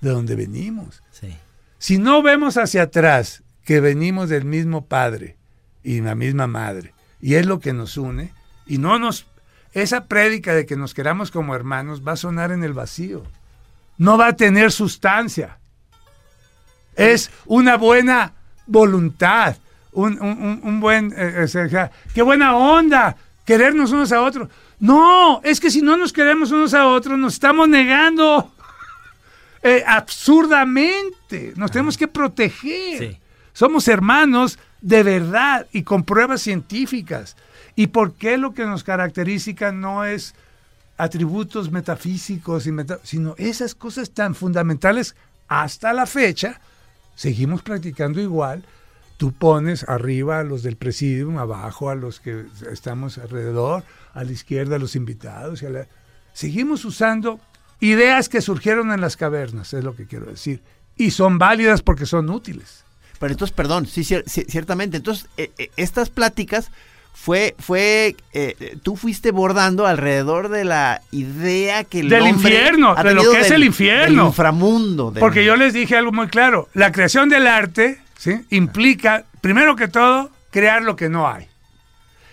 [0.00, 1.02] de donde venimos.
[1.10, 1.36] Sí.
[1.78, 5.36] Si no vemos hacia atrás que venimos del mismo padre
[5.82, 8.32] y la misma madre, y es lo que nos une,
[8.66, 9.26] y no nos...
[9.72, 13.24] Esa prédica de que nos queramos como hermanos va a sonar en el vacío.
[13.98, 15.58] No va a tener sustancia.
[16.94, 18.32] Es una buena
[18.66, 19.56] voluntad,
[19.96, 21.12] un, un- un- buen...
[21.16, 23.16] eh, o sea, ¡Qué buena onda!
[23.44, 24.48] Querernos unos a otros.
[24.80, 28.52] No, es que si no nos queremos unos a otros, nos estamos negando
[29.62, 31.52] eh, absurdamente.
[31.56, 32.98] Nos tenemos que proteger.
[32.98, 33.18] Sí.
[33.52, 37.36] Somos hermanos de verdad y con pruebas científicas.
[37.74, 40.34] ¿Y por qué lo que nos caracteriza no es
[40.98, 45.14] atributos metafísicos, y meta- sino esas cosas tan fundamentales
[45.48, 46.60] hasta la fecha?
[47.14, 48.64] Seguimos practicando igual.
[49.16, 54.32] Tú pones arriba a los del presidium, abajo a los que estamos alrededor, a la
[54.32, 55.62] izquierda a los invitados.
[55.62, 55.86] y a la-
[56.34, 57.40] Seguimos usando
[57.80, 60.62] ideas que surgieron en las cavernas, es lo que quiero decir.
[60.96, 62.84] Y son válidas porque son útiles.
[63.18, 64.98] Pero entonces, perdón, sí, cier- ci- ciertamente.
[64.98, 66.70] Entonces, eh, eh, estas pláticas
[67.14, 73.14] fue, fue, eh, tú fuiste bordando alrededor de la idea que el Del infierno, de
[73.14, 74.16] lo que es el infierno.
[74.22, 75.10] del inframundo.
[75.10, 76.68] del- Porque yo les dije algo muy claro.
[76.74, 78.44] La creación del arte ¿sí?
[78.50, 81.48] implica, primero que todo, crear lo que no hay.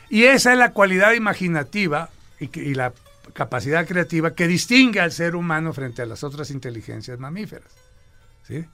[0.10, 2.94] Y esa es la cualidad imaginativa y, que- y la
[3.34, 7.72] capacidad creativa que distingue al ser humano frente a las otras inteligencias mamíferas.
[8.48, 8.66] ¿sí?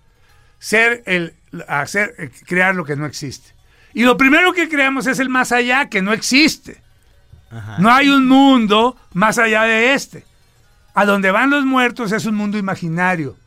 [0.57, 1.33] Ser el,
[1.67, 3.53] hacer, eh, crear lo que no existe.
[3.93, 6.81] Y lo primero que creamos es el más allá, que no existe.
[7.79, 10.23] No hay un mundo más allá de este.
[10.93, 13.37] A donde van los muertos es un mundo imaginario.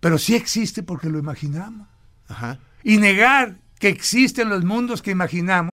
[0.00, 1.86] Pero sí existe porque lo imaginamos.
[2.28, 2.58] Ajá.
[2.84, 5.72] Y negar que existen los mundos que imaginamos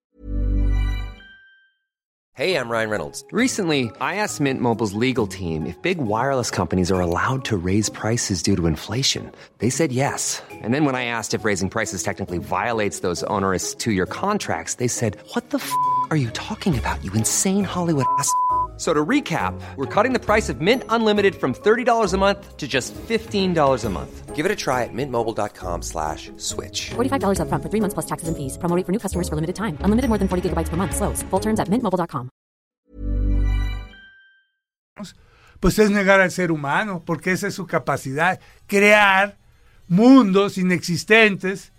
[2.39, 3.25] Hey, I'm Ryan Reynolds.
[3.33, 7.89] Recently, I asked Mint Mobile's legal team if big wireless companies are allowed to raise
[7.89, 9.29] prices due to inflation.
[9.57, 10.41] They said yes.
[10.49, 14.75] And then when I asked if raising prices technically violates those onerous two year contracts,
[14.75, 15.69] they said, What the f
[16.11, 18.31] are you talking about, you insane Hollywood ass?
[18.79, 22.55] F- So to recap, we're cutting the price of Mint Unlimited from $30 a month
[22.55, 24.33] to just $15 a month.
[24.35, 26.91] Give it a try at mintmobile.com slash switch.
[26.95, 28.57] $45 upfront for three months plus taxes and fees.
[28.57, 29.75] Promo rate for new customers for limited time.
[29.83, 30.95] Unlimited more than 40 gigabytes per month.
[30.95, 31.23] Slows.
[31.29, 32.29] Full terms at mintmobile.com.
[35.59, 39.37] pues es negar al ser humano, porque esa es su capacidad, crear
[39.89, 41.73] mundos inexistentes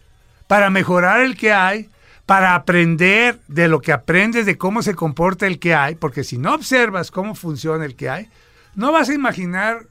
[0.48, 1.88] para mejorar el que hay,
[2.30, 6.38] para aprender de lo que aprendes de cómo se comporta el que hay, porque si
[6.38, 8.30] no observas cómo funciona el que hay,
[8.76, 9.88] no vas a imaginar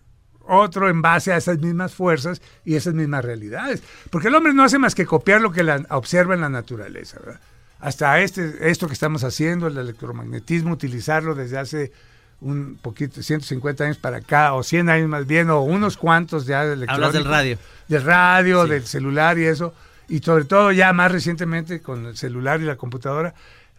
[0.48, 4.64] otro en base a esas mismas fuerzas y esas mismas realidades, porque el hombre no
[4.64, 7.42] hace más que copiar lo que la, observa en la naturaleza, ¿verdad?
[7.82, 11.92] Hasta este, esto que estamos haciendo, el electromagnetismo, utilizarlo desde hace
[12.40, 16.66] un poquito, 150 años para acá, o 100 años más bien, o unos cuantos ya
[16.66, 17.58] de Hablas del radio.
[17.90, 18.70] Del radio, Sí.
[18.70, 19.74] del celular y eso,
[20.10, 23.34] y sobre todo ya más recientemente con el celular y la computadora,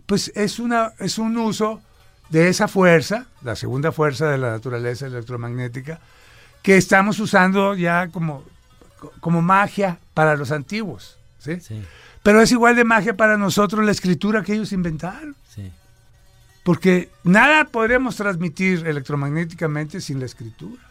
[0.06, 1.80] pues es, una, es un uso
[2.30, 6.00] de esa fuerza, la segunda fuerza de la naturaleza electromagnética,
[6.62, 8.44] que estamos usando ya como,
[9.20, 11.18] como magia para los antiguos.
[11.38, 11.60] ¿sí?
[11.60, 11.82] Sí,
[12.22, 15.36] Pero es igual de magia para nosotros la escritura que ellos inventaron.
[15.54, 15.72] sí.
[16.62, 20.82] Porque nada podríamos transmitir electromagnéticamente sin la escritura,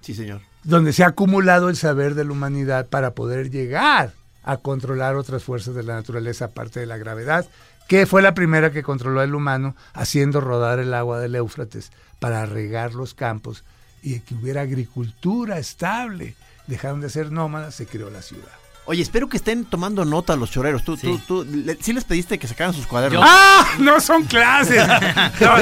[0.00, 0.40] Sí, señor.
[0.66, 4.12] Donde se ha acumulado el saber de la humanidad para poder llegar
[4.44, 7.46] a controlar otras fuerzas de la naturaleza aparte de la gravedad,
[7.88, 12.46] que fue la primera que controló el humano haciendo rodar el agua del Éufrates para
[12.46, 13.64] regar los campos
[14.02, 16.34] y que hubiera agricultura estable.
[16.66, 18.48] Dejaron de ser nómadas, se creó la ciudad.
[18.86, 20.84] Oye, espero que estén tomando nota los choreros.
[20.84, 21.06] Tú, Sí.
[21.26, 23.20] tú, tú, le- sí les pediste que sacaran sus cuadernos.
[23.20, 23.66] Yo- ¡Ah!
[23.80, 24.84] No son clases.
[25.40, 25.56] No,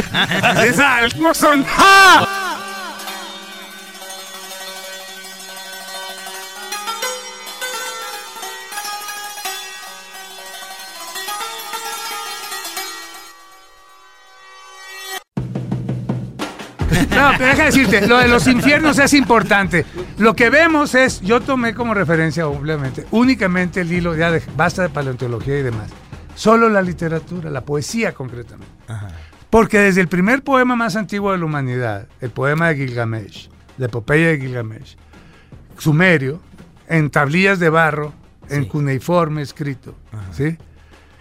[0.63, 1.65] esas no son.
[1.77, 2.61] ¡Ah!
[17.11, 19.85] No, pero deja decirte, lo de los infiernos es importante.
[20.19, 24.83] Lo que vemos es, yo tomé como referencia, obviamente, únicamente el hilo, ya de, basta
[24.83, 25.91] de paleontología y demás.
[26.35, 28.73] Solo la literatura, la poesía concretamente.
[29.51, 33.87] Porque desde el primer poema más antiguo de la humanidad, el poema de Gilgamesh, de
[33.87, 34.97] Epopeya de Gilgamesh,
[35.79, 36.41] sumerio,
[36.89, 38.13] en tablillas de barro,
[38.49, 38.69] en Sí.
[38.69, 39.95] cuneiforme escrito,
[40.33, 40.57] ¿sí?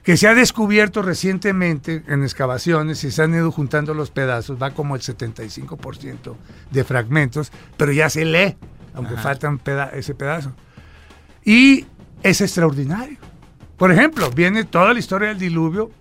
[0.03, 4.71] Que se ha descubierto recientemente en excavaciones y se han ido juntando los pedazos, va
[4.71, 6.35] como el 75%
[6.71, 8.57] de fragmentos, pero ya se lee,
[8.93, 10.53] aunque falta un peda- ese pedazo.
[11.45, 11.85] Y
[12.21, 13.17] es extraordinario.
[13.77, 15.91] Por ejemplo, viene toda la historia del diluvio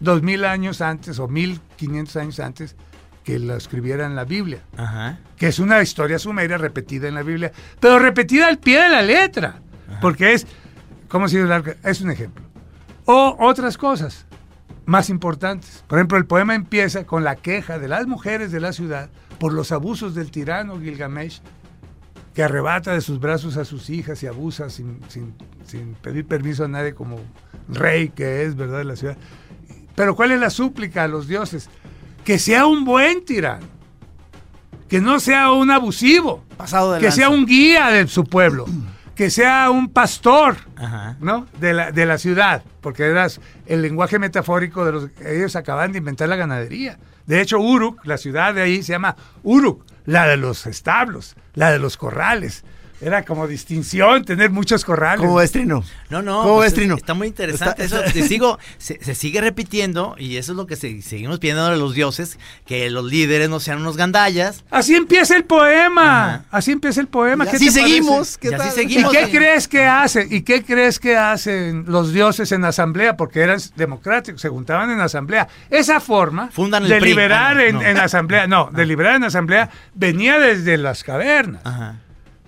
[0.00, 2.76] dos mil años antes o mil quinientos años antes
[3.24, 5.18] que lo escribiera en la Biblia, Ajá.
[5.36, 9.00] que es una historia sumeria repetida en la Biblia, pero repetida al pie de la
[9.02, 9.60] letra,
[10.02, 10.46] porque es,
[11.08, 11.76] ¿cómo se dice?
[11.84, 12.44] Es un ejemplo.
[13.06, 14.26] O otras cosas
[14.86, 15.84] más importantes.
[15.86, 19.52] Por ejemplo, el poema empieza con la queja de las mujeres de la ciudad por
[19.52, 21.40] los abusos del tirano Gilgamesh,
[22.34, 25.34] que arrebata de sus brazos a sus hijas y abusa sin, sin-
[25.66, 27.18] sin pedir permiso a nadie como
[27.68, 29.16] rey que es, ¿verdad?, de la ciudad.
[29.94, 31.68] Pero ¿cuál es la súplica a los dioses?
[32.24, 33.66] Que sea un buen tirano,
[34.88, 38.64] que no sea un abusivo, Pasado de que sea un guía de su pueblo,
[39.14, 41.16] que sea un pastor, Ajá.
[41.20, 41.46] ¿no?
[41.60, 43.26] De la, de la ciudad, porque era
[43.66, 45.10] el lenguaje metafórico de los...
[45.24, 46.98] Ellos acaban de inventar la ganadería.
[47.26, 51.70] De hecho, Uruk, la ciudad de ahí, se llama Uruk, la de los establos, la
[51.70, 52.64] de los corrales.
[53.04, 55.20] Era como distinción tener muchos corrales.
[55.20, 55.84] ¿Cómo ves, Trino?
[56.08, 56.42] No, no.
[56.42, 56.94] ¿Cómo pues ves, es- Trino?
[56.96, 57.84] Está muy interesante.
[57.84, 61.38] Está- Eso te sigo, se, se sigue repitiendo y eso es lo que se- seguimos
[61.38, 64.64] pidiendo a los dioses, que los líderes no sean unos gandallas.
[64.70, 66.34] Así empieza el poema.
[66.34, 66.44] Ajá.
[66.50, 67.44] Así empieza el poema.
[67.44, 68.38] ¿Qué así seguimos.
[68.38, 68.68] ¿qué Y así tal?
[68.68, 69.12] ¿Y seguimos.
[69.12, 70.26] qué crees que hace?
[70.30, 73.16] ¿Y qué crees que hacen los dioses en asamblea?
[73.16, 75.46] Porque eran democráticos, se juntaban en asamblea.
[75.70, 77.10] Esa forma Fundan el de PRI.
[77.10, 77.82] liberar Ah, no, en, no.
[77.82, 81.60] en asamblea, no, de liberar en asamblea venía desde las cavernas.
[81.64, 81.96] Ajá.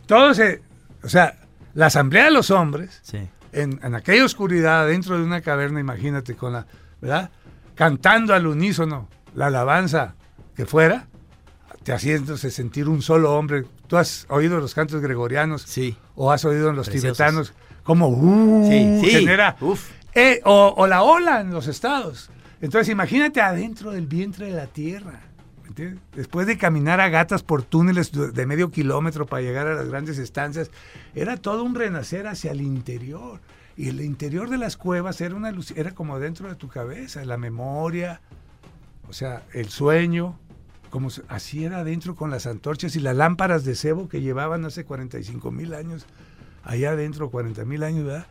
[0.06, 0.62] Todo se,
[1.02, 1.38] o sea,
[1.74, 3.18] la asamblea de los hombres Sí.
[3.52, 6.66] en, en aquella oscuridad dentro de una caverna, imagínate, con la,
[7.00, 7.30] ¿verdad?
[7.74, 10.14] Cantando al unísono la alabanza
[10.54, 11.06] que fuera,
[11.82, 13.64] te haciéndose sentir un solo hombre.
[13.86, 15.96] Tú has oído los cantos gregorianos Sí.
[16.14, 17.16] o has oído en los Preciosos.
[17.18, 19.10] tibetanos como uh, Sí, sí.
[19.10, 19.90] genera Uf.
[20.14, 22.30] Eh, o, o la ola en los estados.
[22.62, 25.20] Entonces imagínate adentro del vientre de la Tierra.
[26.14, 30.18] Después de caminar a gatas por túneles de medio kilómetro para llegar a las grandes
[30.18, 30.70] estancias,
[31.14, 33.40] era todo un renacer hacia el interior.
[33.76, 37.24] Y el interior de las cuevas era, una luz, era como dentro de tu cabeza,
[37.24, 38.22] la memoria,
[39.08, 40.38] o sea, el sueño,
[40.90, 44.84] como así era adentro con las antorchas y las lámparas de cebo que llevaban hace
[44.84, 46.06] 45 mil años,
[46.64, 48.24] allá adentro, 40 mil años.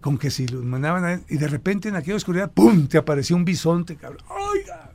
[0.00, 2.88] Con que se iluminaban y de repente en aquella oscuridad, ¡pum!
[2.88, 4.20] te apareció un bisonte, cabrón.
[4.28, 4.90] ¡Oiga!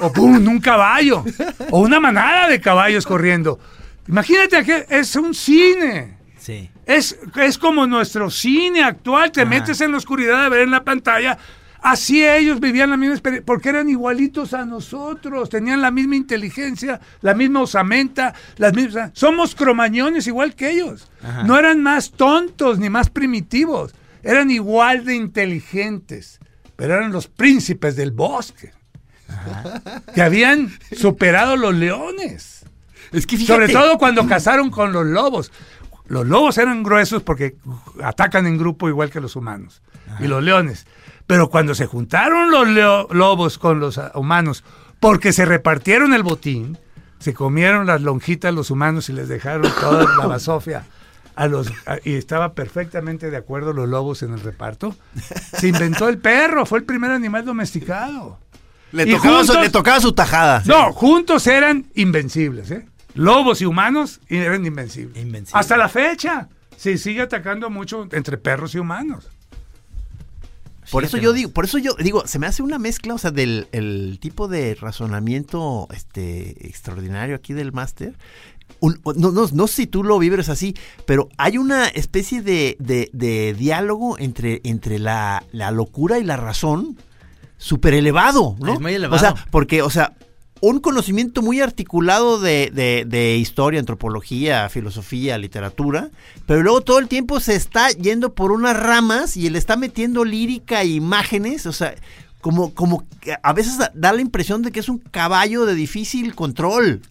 [0.00, 0.46] O ¡pum!
[0.46, 1.24] un caballo,
[1.70, 3.58] o una manada de caballos corriendo.
[4.08, 6.18] Imagínate que es un cine.
[6.38, 6.70] Sí.
[6.86, 9.50] Es, es como nuestro cine actual, te Ajá.
[9.50, 11.38] metes en la oscuridad de ver en la pantalla.
[11.82, 17.00] Así ellos vivían la misma experiencia, porque eran igualitos a nosotros, tenían la misma inteligencia,
[17.22, 19.12] la misma osamenta, las mismas...
[19.14, 21.10] Somos cromañones igual que ellos.
[21.22, 21.44] Ajá.
[21.44, 26.38] No eran más tontos ni más primitivos, eran igual de inteligentes,
[26.76, 28.72] pero eran los príncipes del bosque,
[30.14, 32.64] que habían superado los leones.
[33.12, 35.50] Es que Sobre todo cuando cazaron con los lobos.
[36.06, 37.56] Los lobos eran gruesos porque
[38.02, 39.82] atacan en grupo igual que los humanos.
[40.18, 40.86] Y los leones.
[41.26, 42.66] Pero cuando se juntaron los
[43.10, 44.64] lobos con los ah, humanos,
[44.98, 46.76] porque se repartieron el botín,
[47.20, 50.84] se comieron las lonjitas los humanos y les dejaron toda la basofia
[51.36, 54.96] a los a- y estaba perfectamente de acuerdo los lobos en el reparto.
[55.56, 58.38] Se inventó el perro, fue el primer animal domesticado.
[58.92, 60.62] Le Y tocaba, su, le tocaba su tajada.
[60.66, 62.86] no, juntos eran invencibles, ¿eh?
[63.14, 65.16] Lobos y humanos eran invencibles.
[65.16, 65.54] Invencibles.
[65.54, 66.48] Hasta la fecha.
[66.76, 69.28] Se sigue atacando mucho entre perros y humanos.
[70.90, 73.30] Por eso yo digo, por eso yo digo, se me hace una mezcla, o sea,
[73.30, 78.14] del el tipo de razonamiento este extraordinario aquí del máster.
[78.80, 80.74] No, no, no sé si tú lo vibres así,
[81.06, 86.36] pero hay una especie de, de- de diálogo entre, entre la, la locura y la
[86.36, 86.96] razón
[87.60, 88.72] súper elevado, ¿no?
[88.74, 89.16] Es muy elevado.
[89.16, 90.14] O sea, porque, o sea,
[90.62, 96.10] un conocimiento muy articulado de, de- de historia, antropología, filosofía, literatura,
[96.46, 100.24] pero luego todo el tiempo se está yendo por unas ramas y le está metiendo
[100.24, 101.94] lírica e imágenes, o sea,
[102.40, 105.74] como, como que a veces da- da la impresión de que es un caballo de
[105.74, 107.02] difícil control.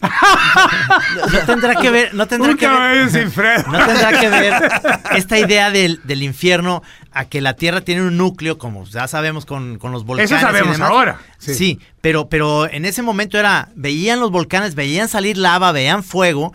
[1.32, 2.76] No tendrá que ver, no tendrá Un que ver.
[2.76, 3.64] caballo sin freno.
[3.70, 4.54] No tendrá que ver
[5.16, 9.46] esta idea del, del infierno a que la Tierra tiene un núcleo, como ya sabemos
[9.46, 10.30] con, con los volcanes.
[10.30, 10.90] Eso y sabemos demás.
[10.90, 11.54] ahora, Sí.
[11.54, 11.80] sí.
[12.00, 16.52] pero, pero en ese momento era, veían los volcanes, veían salir lava, veían fuego,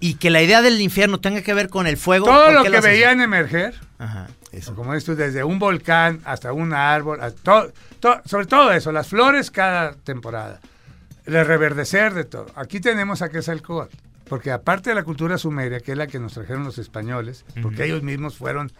[0.00, 2.26] y que la idea del infierno tenga que ver con el fuego.
[2.26, 4.28] Todo ¿por lo que veían emerger, Ajá.
[4.52, 4.74] Eso.
[4.74, 8.92] como dices tú, desde un volcán hasta un árbol, a to- to- sobre todo eso,
[8.92, 10.60] las flores cada temporada,
[11.26, 12.46] el reverdecer de todo.
[12.54, 13.94] Aquí tenemos a Quetzalcóatl,
[14.28, 17.84] porque aparte de la cultura sumeria, que es la que nos trajeron los españoles, porque
[17.84, 18.72] ellos mismos fueron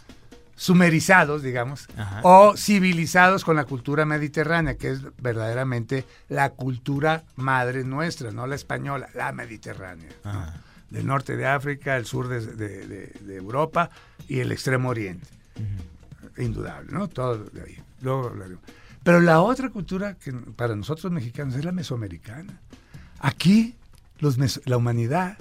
[0.56, 2.20] sumerizados, digamos, Ajá.
[2.24, 8.56] o civilizados con la cultura mediterránea, que es verdaderamente la cultura madre nuestra, no la
[8.56, 10.08] española, la mediterránea.
[10.24, 10.46] ¿no?
[10.90, 13.90] Del norte de África, el sur de, de- de- de Europa
[14.26, 15.28] y el extremo oriente.
[16.36, 17.08] Indudable, ¿no?
[17.08, 17.78] Todo de ahí.
[18.00, 18.62] Luego hablaremos.
[19.02, 22.60] Pero la otra cultura que para nosotros mexicanos es la mesoamericana.
[23.20, 23.74] Aquí
[24.18, 25.38] los la humanidad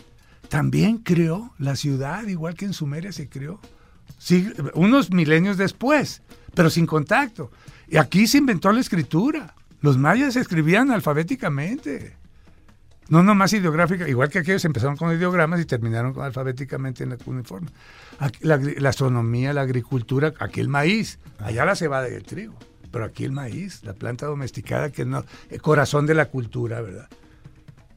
[0.49, 3.59] también creó la ciudad, igual que en Sumeria se creó,
[4.73, 6.21] unos milenios después,
[6.53, 7.51] pero sin contacto.
[7.87, 9.55] Y aquí se inventó la escritura.
[9.81, 12.16] Los mayas escribían alfabéticamente.
[13.09, 17.17] No nomás ideográfica, igual que aquellos empezaron con ideogramas y terminaron con alfabéticamente en la
[17.17, 17.69] cuneiforme.
[18.41, 22.55] La, la astronomía, la agricultura, aquí el maíz, allá la cebada y el trigo,
[22.91, 27.07] pero aquí el maíz, la planta domesticada que no, el corazón de la cultura, ¿verdad?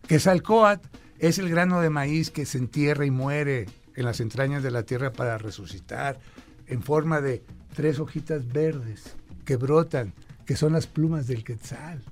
[0.07, 0.87] Quetzalcóatl
[1.19, 4.85] es el grano de maíz que se entierra y muere en las entrañas de la
[4.85, 6.19] tierra para resucitar
[6.67, 7.45] en forma de
[7.75, 10.15] tres hojitas verdes que brotan,
[10.47, 12.03] que son las plumas del quetzal,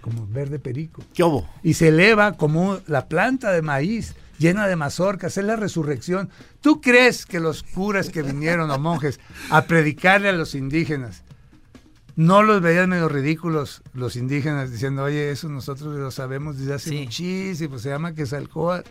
[0.00, 1.48] como verde perico ¿Qué hubo?
[1.62, 6.30] y se eleva como la planta de maíz llena de mazorcas, es la resurrección.
[6.60, 9.18] ¿Tú crees que los curas que vinieron o monjes
[9.50, 11.24] a predicarle a los indígenas
[12.14, 16.90] no los veían medio ridículos los indígenas diciendo, oye, eso nosotros lo sabemos desde hace
[16.90, 16.98] Sí.
[17.04, 18.90] muchísimo, se llama Quetzalcóatl?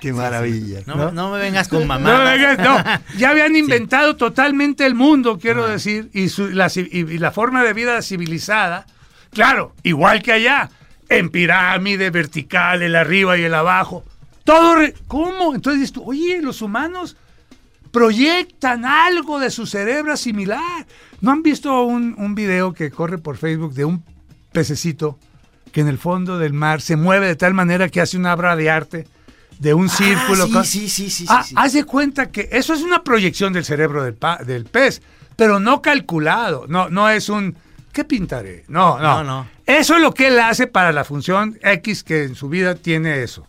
[0.00, 0.80] Qué maravilla.
[0.86, 1.12] No, ¿No?
[1.12, 2.08] no me vengas con mamá.
[2.18, 7.18] No, venga, no, ya habían inventado totalmente el mundo, quiero decir, y, su- la, y
[7.18, 8.86] la forma de vida civilizada,
[9.32, 10.70] claro, igual que allá,
[11.08, 14.04] en pirámide, vertical, el arriba y el abajo.
[14.44, 15.54] Todo, re- ¿cómo?
[15.54, 17.16] Entonces dices tú, oye, los humanos
[17.90, 20.86] proyectan algo de su cerebro similar.
[21.20, 24.02] ¿No han visto un, un video que corre por Facebook de un
[24.52, 25.18] pececito
[25.72, 28.56] que en el fondo del mar se mueve de tal manera que hace una obra
[28.56, 29.06] de arte
[29.58, 30.44] de un círculo?
[30.44, 31.54] Ah, sí, con- sí, sí, sí, Ah, sí.
[31.56, 35.02] Haz de cuenta que eso es una proyección del cerebro del, pa- del pez,
[35.36, 36.66] pero no calculado.
[36.68, 37.56] No, no es un
[37.92, 38.64] ¿qué pintaré?
[38.68, 39.48] No, no, No, no.
[39.66, 43.22] Eso es lo que él hace para la función X que en su vida tiene
[43.22, 43.46] eso.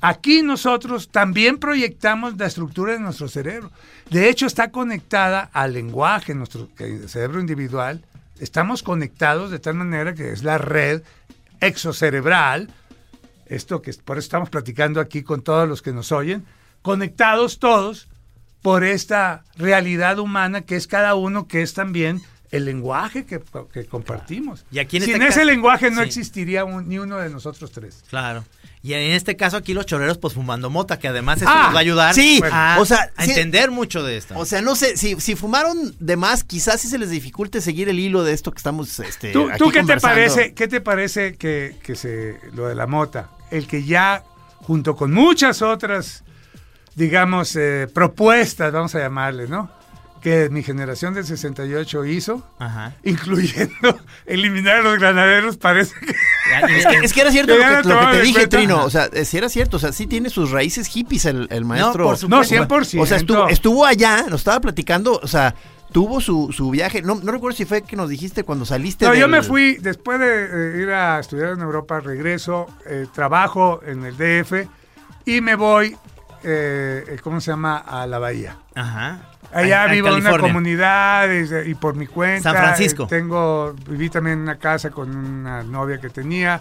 [0.00, 3.70] Aquí nosotros también proyectamos la estructura de nuestro cerebro.
[4.10, 6.68] De hecho, está conectada al lenguaje, nuestro
[7.06, 8.04] cerebro individual.
[8.38, 11.02] Estamos conectados de tal manera que es la red
[11.60, 12.68] exocerebral,
[13.46, 16.44] esto que por eso estamos platicando aquí con todos los que nos oyen,
[16.82, 18.08] conectados todos
[18.60, 22.20] por esta realidad humana que es cada uno, que es también
[22.50, 23.40] el lenguaje que,
[23.72, 24.64] que compartimos.
[24.70, 26.06] Y aquí en Sin este ese caso- lenguaje no Sí.
[26.08, 28.04] existiría un- ni uno de nosotros tres.
[28.08, 28.44] Claro.
[28.82, 31.74] Y en este caso aquí los choreros pues fumando mota, que además eso Ah, nos
[31.74, 33.30] va a ayudar sí, a, o sea, a sí.
[33.30, 34.38] entender mucho de esto.
[34.38, 37.88] O sea, no sé, si, si fumaron de más, quizás sí se les dificulte seguir
[37.88, 40.80] el hilo de esto que estamos este, ¿Tú, aquí tú qué te parece, qué te
[40.82, 43.30] parece que, que se lo de la mota?
[43.50, 44.22] El que ya,
[44.58, 46.22] junto con muchas otras,
[46.94, 49.70] digamos, eh, propuestas, vamos a llamarle, ¿no?
[50.24, 52.94] Que mi generación del 68 hizo, Ajá.
[53.04, 56.12] incluyendo eliminar a los granaderos, parece que...
[56.78, 58.56] Es que, es que era cierto Que lo que, lo que te dije, cuenta.
[58.56, 58.84] Trino.
[58.84, 59.76] O sea, eh, sí era cierto.
[59.76, 62.04] O sea, sí tiene sus raíces hippies el, el maestro.
[62.04, 62.54] por No, supuesto.
[62.96, 63.02] 100%.
[63.02, 65.54] O sea, estuvo, estuvo allá, nos estaba platicando, o sea,
[65.92, 67.02] tuvo su, su viaje.
[67.02, 69.04] No, no recuerdo si fue que nos dijiste cuando saliste.
[69.04, 73.80] No, yo me fui, después de eh, ir a estudiar en Europa, regreso, eh, trabajo
[73.86, 74.66] en el DF
[75.26, 75.96] y me voy,
[76.42, 77.76] eh, eh, ¿cómo se llama?
[77.76, 78.56] A la Bahía.
[78.74, 79.30] Ajá.
[79.54, 82.52] Allá En- vivo en una comunidad y, y por mi cuenta.
[82.52, 83.04] San Francisco.
[83.04, 86.60] eh, tengo, viví también en una casa con una novia que tenía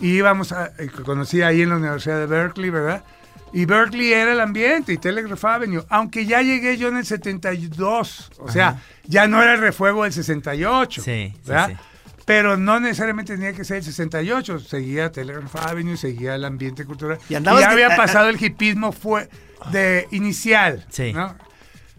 [0.00, 3.04] y íbamos a, eh, conocí ahí en la Universidad de Berkeley, ¿verdad?
[3.52, 8.32] Y Berkeley era el ambiente y Telegraph Avenue, aunque ya llegué yo en el 72,
[8.38, 11.68] o sea, ya no era el refuego del 68, Sí, ¿verdad?
[11.68, 11.76] sí.
[12.26, 17.18] Pero no necesariamente tenía que ser el 68, seguía Telegraph Avenue, seguía el ambiente cultural.
[17.28, 19.28] Y Y, ya había pasado el hipismo fue
[19.70, 21.12] de inicial, Sí.
[21.12, 21.36] ¿no?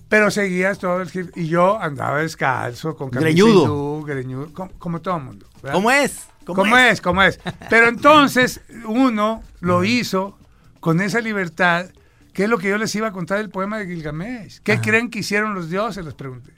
[0.09, 3.63] Pero seguías todo el hip y yo andaba descalzo, con camisa Greñudo.
[3.63, 5.47] hindú, greñudo, como, como todo el mundo.
[5.61, 5.73] ¿verdad?
[5.73, 6.27] ¿Cómo es?
[6.45, 7.01] ¿Cómo, es?
[7.01, 7.39] ¿Cómo es?
[7.69, 10.37] Pero entonces uno lo hizo
[10.79, 11.87] con esa libertad,
[12.33, 14.59] que es lo que yo les iba a contar del poema de Gilgamesh.
[14.61, 16.05] ¿Qué creen que hicieron los dioses?
[16.05, 16.51] Les pregunté.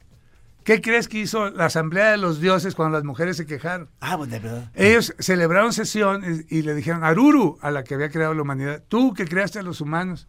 [0.66, 3.88] ¿Qué crees que hizo la asamblea de los dioses cuando las mujeres se quejaron?
[4.02, 4.70] Ah, pues de verdad.
[4.76, 8.84] Ellos celebraron sesión y, y le dijeron, Aruru, a la que había creado la humanidad,
[8.90, 10.28] tú que creaste a los humanos,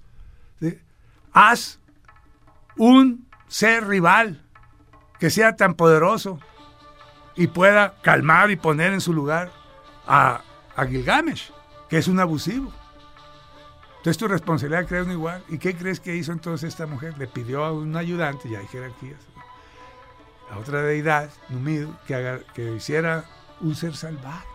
[0.61, 0.79] ¿sí?
[1.33, 1.81] haz
[2.79, 4.43] un ser rival
[5.19, 6.39] que sea tan poderoso
[7.37, 9.51] y pueda calmar y poner en su lugar
[10.07, 10.41] a,
[10.77, 11.51] a Gilgamesh,
[11.89, 12.73] que es un abusivo.
[13.99, 15.43] Entonces tu responsabilidad crear uno igual.
[15.49, 17.19] ¿Y qué crees que hizo entonces esta mujer?
[17.19, 19.21] Le pidió a un ayudante, ya hay jerarquías,
[20.51, 23.25] a otra deidad, Numidu, que, haga- que hiciera
[23.61, 24.47] un ser salvaje.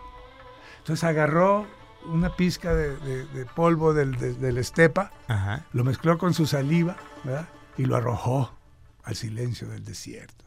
[0.78, 1.66] Entonces agarró
[2.06, 5.64] una pizca de, de- de polvo del, de- del estepa, Ajá.
[5.72, 7.48] lo mezcló con su saliva, ¿verdad?
[7.76, 8.56] Y lo arrojó
[9.02, 10.44] al silencio del desierto.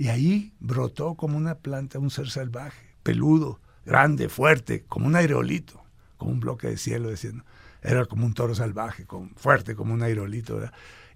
[0.00, 5.84] Y ahí brotó como una planta, un ser salvaje, peludo, grande, fuerte, como un aerolito,
[6.16, 7.44] como un bloque de cielo, diciendo.
[7.82, 10.58] Era como un toro salvaje, fuerte como un aerolito.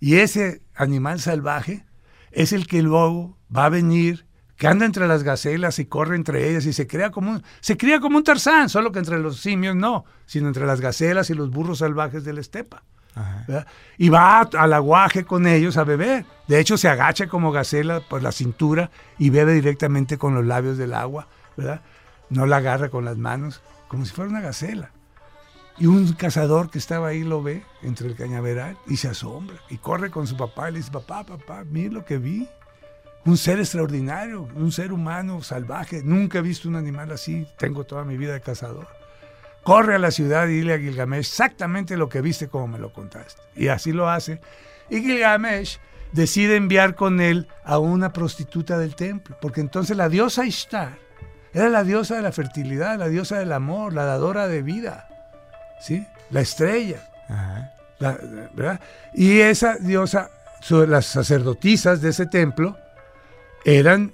[0.01, 1.87] Y ese animal salvaje
[2.31, 4.27] es el que luego va a venir,
[4.57, 7.79] que anda entre las gacelas y corre entre ellas y se crea como un, se
[7.79, 11.35] cría como un tarzán, solo que entre los simios no, sino entre las gacelas y
[11.35, 12.85] los burros salvajes de la estepa.
[13.99, 16.25] Y va al aguaje con ellos a beber.
[16.49, 20.79] De hecho, se agacha como gacela por la cintura y bebe directamente con los labios
[20.79, 21.81] del agua, ¿verdad?
[22.31, 24.91] No la agarra con las manos, como si fuera una gacela.
[25.77, 29.79] Y un cazador que estaba ahí lo ve entre el cañaveral y se asombra y
[29.79, 32.49] corre con su papá y le dice, papá, papá, mira lo que vi.
[33.25, 36.03] Un ser extraordinario, un ser humano salvaje.
[36.05, 37.49] Nunca he visto un animal así.
[37.59, 38.87] Tengo toda mi vida de cazador.
[39.65, 42.93] Corre a la ciudad y dile a Gilgamesh exactamente lo que viste como me lo
[42.93, 43.41] contaste.
[43.57, 44.41] Y así lo hace.
[44.91, 45.79] Y Gilgamesh
[46.13, 50.99] decide enviar con él a una prostituta del templo, porque entonces la diosa Ishtar
[51.53, 55.09] era la diosa de la fertilidad, la diosa del amor, la dadora de vida,
[55.81, 56.07] ¿sí?
[56.31, 57.09] La estrella.
[57.29, 57.71] Ajá.
[58.01, 58.19] La-
[58.55, 58.81] ¿verdad?
[59.15, 60.31] Y esa diosa,
[60.69, 62.77] las sacerdotisas de ese templo,
[63.65, 64.13] eran,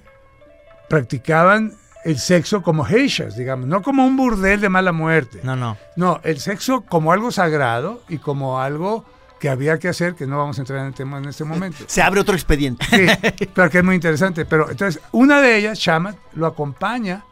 [0.88, 1.72] practicaban
[2.04, 5.40] el sexo como geishas, digamos, no como un burdel de mala muerte.
[5.42, 5.76] No, no.
[5.96, 9.04] No, el sexo como algo sagrado y como algo
[9.38, 11.78] que había que hacer, que no vamos a entrar en el tema en este momento.
[11.86, 12.84] Se abre otro expediente.
[12.90, 13.06] Sí,
[13.54, 14.44] pero que es muy interesante.
[14.44, 17.24] Pero entonces, una de ellas, Shamat, lo acompaña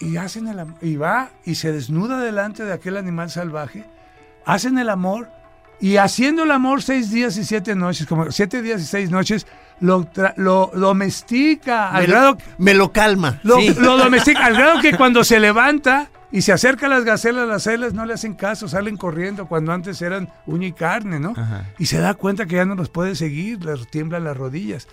[0.00, 3.84] y hacen el y va y se desnuda delante de aquel animal salvaje,
[4.44, 5.28] hacen el amor
[5.80, 9.46] y haciendo el amor seis días y siete noches, como siete días y seis noches,
[9.82, 13.40] lo, tra- lo domestica al me, lo, grado me lo calma.
[13.42, 13.74] lo, Sí.
[13.78, 17.64] lo domestica al grado que cuando se levanta y se acerca a las gacelas, las
[17.64, 21.34] celas no le hacen caso, salen corriendo cuando antes eran uña y carne, ¿no?
[21.36, 21.68] Ajá.
[21.78, 24.88] Y se da cuenta que ya no los puede seguir, les tiemblan las rodillas.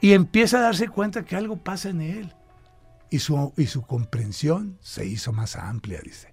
[0.00, 2.34] y empieza a darse cuenta que algo pasa en él.
[3.10, 6.32] Y su, y su comprensión se hizo más amplia, dice.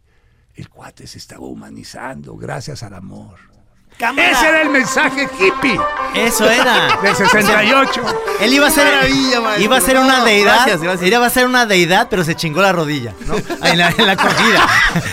[0.53, 3.35] El cuate se estaba humanizando gracias al amor.
[3.99, 5.79] Ese era el mensaje hippie
[6.13, 6.99] Eso era.
[7.01, 8.01] del 68.
[8.41, 9.63] Él iba a ser, maravilla, maestro.
[9.63, 10.53] iba a ser una deidad.
[10.55, 11.07] gracias, gracias.
[11.11, 13.35] Iba a ser una deidad, pero se chingó la rodilla, ¿no?
[13.67, 14.67] En la, en la cogida.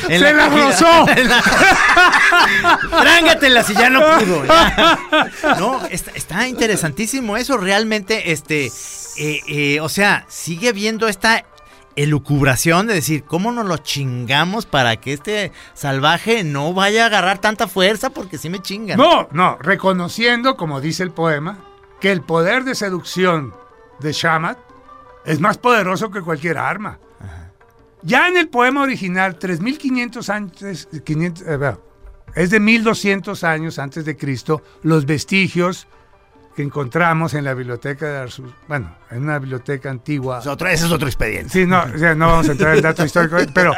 [0.08, 1.06] En ¡Se la rozó!
[1.16, 1.42] En la-
[3.00, 4.44] Trángatelela si ya no pudo.
[4.44, 4.98] ya.
[5.58, 7.56] No, está, está interesantísimo eso.
[7.56, 8.66] Realmente, este,
[9.16, 11.44] eh, eh, o sea, sigue habiendo esta
[11.97, 17.38] elucubración de decir, ¿cómo nos lo chingamos para que este salvaje no vaya a agarrar
[17.38, 18.11] tanta fuerza?
[18.11, 18.99] Porque si me chingan.
[18.99, 21.64] No, no, reconociendo, como dice el poema,
[22.01, 23.55] que el poder de seducción
[24.01, 24.59] de Shamat
[25.24, 26.99] es más poderoso que cualquier arma.
[28.03, 31.76] Ya en el poema original, 3500 antes, 500, eh,
[32.34, 35.86] es de 1200 años antes de Cristo, los vestigios
[36.55, 40.38] que encontramos en la biblioteca de Arsus, bueno, en una biblioteca antigua.
[40.40, 41.50] Es otro- ese es otro expediente.
[41.50, 43.72] Sí, no, o sea, no vamos a entrar en el dato histórico, pero,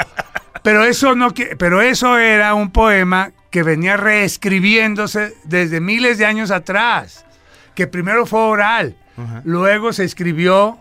[0.62, 6.51] pero eso no, pero eso era un poema que venía reescribiéndose desde miles de años
[6.51, 7.24] atrás,
[7.74, 8.97] que primero fue oral,
[9.45, 10.79] luego se escribió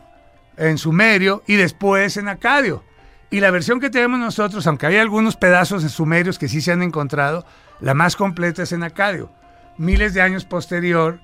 [0.58, 2.84] en sumerio y después en acadio.
[3.30, 6.72] Y la versión que tenemos nosotros, aunque hay algunos pedazos en sumerios que sí se
[6.72, 7.46] han encontrado,
[7.82, 9.30] la más completa es en acadio.
[9.78, 11.20] Miles de años posterior,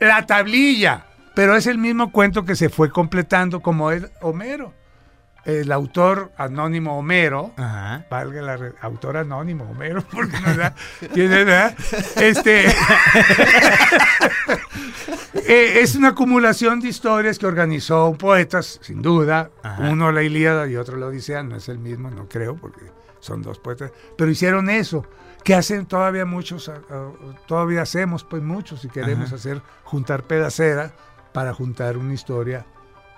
[0.00, 4.74] la tablilla, pero es el mismo cuento que se fue completando como es Homero.
[5.44, 8.04] El autor anónimo Homero, Ajá.
[8.10, 10.74] valga la re- autor anónimo Homero, porque no da,
[11.14, 11.72] tiene, ¿verdad?
[12.20, 12.66] Este
[15.34, 19.88] eh, es una acumulación de historias que organizó poetas, sin duda, Ajá.
[19.90, 22.80] uno la Ilíada y otro la Odisea, no es el mismo, no creo, porque
[23.20, 25.04] son dos poetas, pero hicieron eso,
[25.46, 27.10] que hacen todavía muchos, ah, ah,
[27.46, 30.90] todavía hacemos pues muchos y queremos hacer juntar pedacera
[31.32, 32.66] para juntar una historia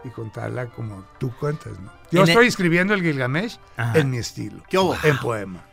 [0.04, 1.90] y contarla como tú cuentas, ¿no?
[2.10, 3.98] Yo el- estoy escribiendo el Gilgamesh Ajá.
[3.98, 4.94] en mi estilo, ¿Qué hubo?
[5.02, 5.64] en poema.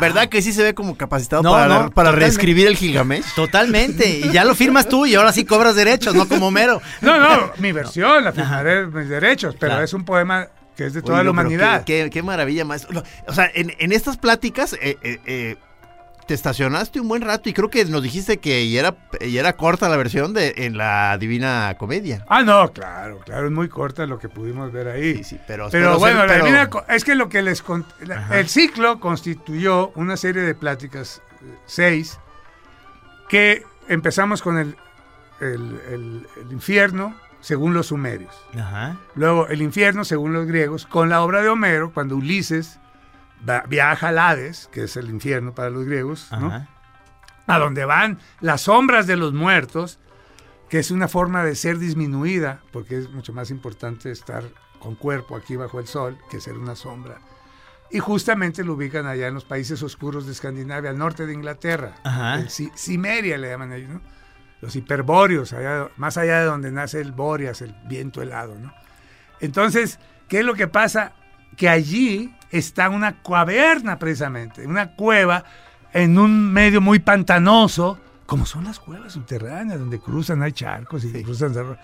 [0.00, 3.34] ¿Verdad que sí se ve como capacitado No, para, no, para reescribir el Gilgamesh?
[3.36, 4.08] Totalmente.
[4.08, 6.80] Y ya lo firmas tú y ahora sí cobras derechos, no como Homero.
[7.02, 9.84] No, no, mi versión, la firmaré mis derechos, pero Claro.
[9.84, 11.84] es un poema que es de toda Oye, la humanidad.
[11.84, 13.02] Qué, qué- qué maravilla, maestro.
[13.26, 15.56] O sea, en, en estas pláticas eh, eh, eh,
[16.28, 19.54] te estacionaste un buen rato y creo que nos dijiste que ya era, ya era
[19.56, 22.24] corta la versión de en la Divina Comedia.
[22.28, 25.16] Ah, no, claro, claro, es muy corta lo que pudimos ver ahí.
[25.16, 25.68] Sí, sí, pero...
[25.72, 29.88] Pero, bueno, la pero- Divina es que lo que les cont- la- el ciclo constituyó
[29.94, 32.18] una serie de pláticas, eh, seis,
[33.28, 34.76] que empezamos con el,
[35.40, 38.34] el- el- el infierno según los sumerios.
[38.54, 38.98] Ajá.
[39.14, 42.78] Luego el infierno según los griegos, con la obra de Homero, cuando Ulises
[43.48, 46.48] va- viaja al Hades, que es el infierno para los griegos, ¿no?
[47.46, 49.98] A donde van las sombras de los muertos,
[50.68, 54.44] que es una forma de ser disminuida, porque es mucho más importante estar
[54.78, 57.18] con cuerpo aquí bajo el sol que ser una sombra.
[57.90, 61.94] Y justamente lo ubican allá en los países oscuros de Escandinavia, al norte de Inglaterra.
[62.76, 64.02] Cimeria le llaman ellos, ¿no?
[64.60, 68.74] Los hiperbóreos, allá, más allá de donde nace el Boreas, el viento helado, ¿no?
[69.40, 71.12] Entonces, ¿qué es lo que pasa?
[71.58, 75.44] Que allí está una caverna precisamente, una cueva
[75.92, 81.22] en un medio muy pantanoso, como son las cuevas subterráneas, donde cruzan, hay charcos y
[81.22, 81.76] cruzan cerros.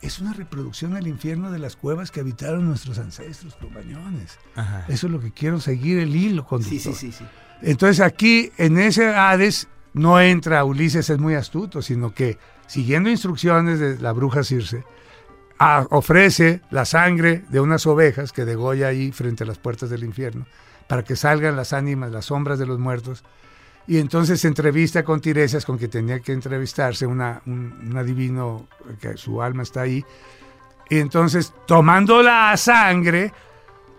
[0.00, 4.38] Es una reproducción del infierno de las cuevas que habitaron nuestros ancestros cromañones.
[4.54, 4.84] Ajá.
[4.86, 6.78] Eso es lo que quiero seguir el hilo conductor.
[6.78, 7.24] Sí, sí, sí, sí.
[7.62, 12.38] Entonces aquí, en ese Hades, no entra Ulises, es muy astuto, sino que,
[12.68, 14.84] siguiendo instrucciones de la bruja Circe,
[15.90, 20.46] ofrece la sangre de unas ovejas que degolla ahí frente a las puertas del infierno,
[20.86, 23.24] para que salgan las ánimas, las sombras de los muertos.
[23.86, 28.68] Y entonces se entrevista con Tiresias, con quien tenía que entrevistarse, una, un, un adivino,
[29.00, 30.04] que su alma está ahí.
[30.90, 33.32] Y entonces, tomando la sangre,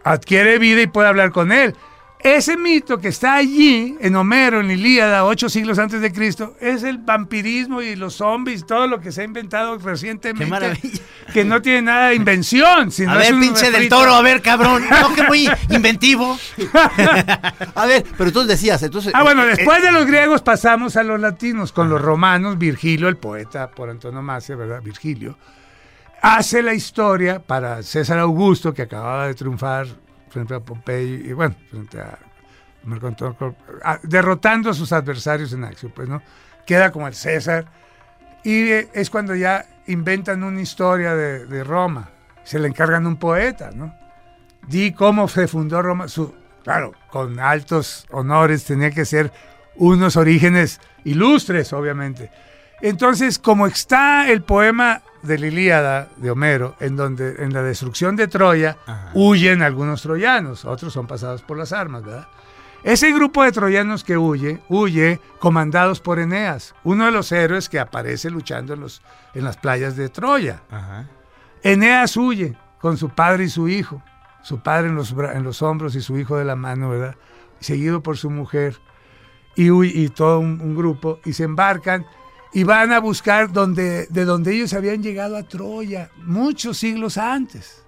[0.03, 1.75] adquiere vida y puede hablar con él.
[2.21, 6.83] Ese mito que está allí, en Homero, en Ilíada, ocho siglos antes de Cristo, es
[6.83, 10.43] el vampirismo y los zombies, todo lo que se ha inventado recientemente.
[10.43, 10.99] Qué maravilla.
[11.33, 12.91] Que no tiene nada de invención.
[12.91, 14.83] Sino A ver, pinche del toro, a ver, cabrón.
[14.99, 16.37] No, que muy inventivo.
[17.75, 19.13] A ver, pero tú decías, entonces...
[19.15, 23.07] Ah, bueno, eh, después de los griegos pasamos a los latinos, con los romanos, Virgilio,
[23.07, 24.81] el poeta por antonomasia, ¿verdad?
[24.81, 25.37] Virgilio,
[26.21, 29.87] hace la historia para César Augusto, que acababa de triunfar
[30.29, 32.17] frente a Pompeyo, y bueno, frente a
[32.83, 36.21] Marco Antonio, Cor- a- derrotando a sus adversarios en Accio, pues, ¿no?
[36.65, 37.65] Queda como el César,
[38.43, 42.09] y eh, es cuando ya inventan una historia de, de Roma,
[42.43, 43.93] se le encargan un poeta, ¿no?
[44.67, 46.07] Di cómo se fundó Roma.
[46.07, 49.31] Su, claro, con altos honores, tenía que ser
[49.75, 52.29] unos orígenes ilustres, obviamente.
[52.81, 58.15] Entonces, como está el poema de la Ilíada de Homero, en donde en la destrucción
[58.15, 59.11] de Troya Ajá.
[59.13, 62.27] huyen algunos troyanos, otros son pasados por las armas, ¿verdad?
[62.83, 67.79] Ese grupo de troyanos que huye, huye comandados por Eneas, uno de los héroes que
[67.79, 69.01] aparece luchando en, los,
[69.33, 70.61] en las playas de Troya.
[70.71, 71.05] Ajá.
[71.61, 74.01] Eneas huye con su padre y su hijo,
[74.41, 77.15] su padre en los, en los hombros y su hijo de la mano, ¿verdad?
[77.59, 78.77] Seguido por su mujer
[79.57, 82.05] y, y todo un, un grupo, y se embarcan
[82.53, 87.83] y van a buscar donde, de donde ellos habían llegado a Troya muchos siglos antes.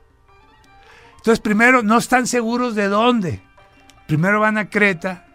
[1.17, 3.41] Entonces, primero, no están seguros de dónde.
[4.07, 5.25] Primero van a Creta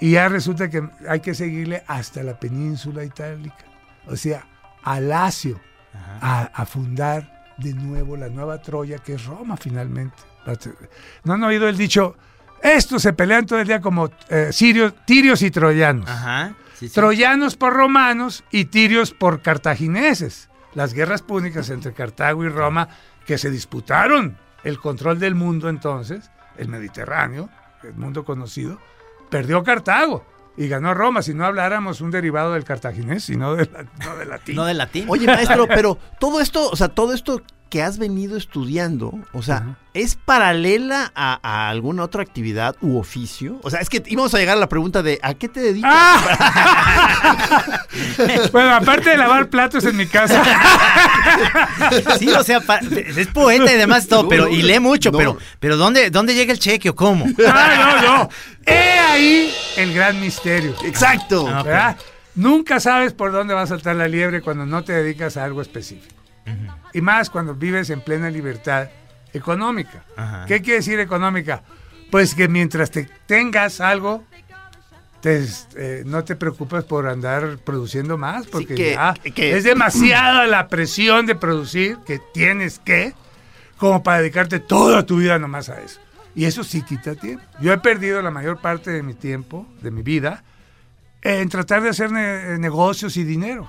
[0.00, 3.64] y ya resulta que hay que seguirle hasta la península itálica,
[4.06, 4.46] o sea,
[4.82, 5.60] a Lacio,
[6.20, 10.16] a, a fundar de nuevo la nueva Troya, que es Roma finalmente.
[11.24, 12.16] ¿No han oído el dicho?
[12.62, 16.08] Estos se pelean todo el día como eh, sirios, tirios y troyanos.
[16.08, 16.54] Ajá.
[16.80, 16.94] Sí, sí.
[16.94, 20.48] Troyanos por romanos y tirios por cartagineses.
[20.74, 22.88] Las guerras púnicas entre Cartago y Roma
[23.26, 27.48] que se disputaron el control del mundo entonces, el Mediterráneo,
[27.82, 28.78] el mundo conocido,
[29.30, 30.24] perdió Cartago
[30.56, 34.28] y ganó Roma, si no habláramos un derivado del cartaginés, sino de, la- no del
[34.28, 34.56] latín.
[34.56, 35.06] No de latín.
[35.08, 39.76] Oye, maestro, pero todo esto, o sea, todo esto que has venido estudiando, o sea.
[39.92, 43.58] ¿es paralela a, a alguna otra actividad u oficio?
[43.62, 45.90] O sea, es que íbamos a llegar a la pregunta de ¿a qué te dedicas?
[45.92, 47.80] ¡Ah!
[48.52, 50.42] bueno, aparte de lavar platos en mi casa.
[52.18, 52.60] Sí, o sea,
[53.16, 55.18] es poeta y demás todo, No, pero y lee mucho, no.
[55.18, 57.26] pero pero ¿dónde dónde llega el cheque o cómo?
[57.46, 58.28] Ah, no, no.
[58.66, 60.74] He ahí el gran misterio.
[60.84, 61.48] Exacto.
[61.48, 61.96] Ah, ¿verdad?
[62.34, 65.62] Nunca sabes por dónde va a saltar la liebre cuando no te dedicas a algo
[65.62, 66.14] específico.
[66.92, 68.88] Y más cuando vives en plena libertad
[69.32, 70.04] económica.
[70.16, 70.44] Ajá.
[70.46, 71.62] ¿Qué quiere decir económica?
[72.10, 74.24] Pues que mientras te tengas algo,
[75.20, 75.44] te,
[75.76, 80.68] eh, no te preocupas por andar produciendo más, porque que- ya que- es demasiada la
[80.68, 83.14] presión de producir que tienes que,
[83.76, 86.00] como para dedicarte toda tu vida nomás a eso.
[86.34, 87.44] Y eso sí quita tiempo.
[87.60, 90.42] Yo he perdido la mayor parte de mi tiempo, de mi vida,
[91.22, 93.68] en tratar de hacer ne- negocios y dinero.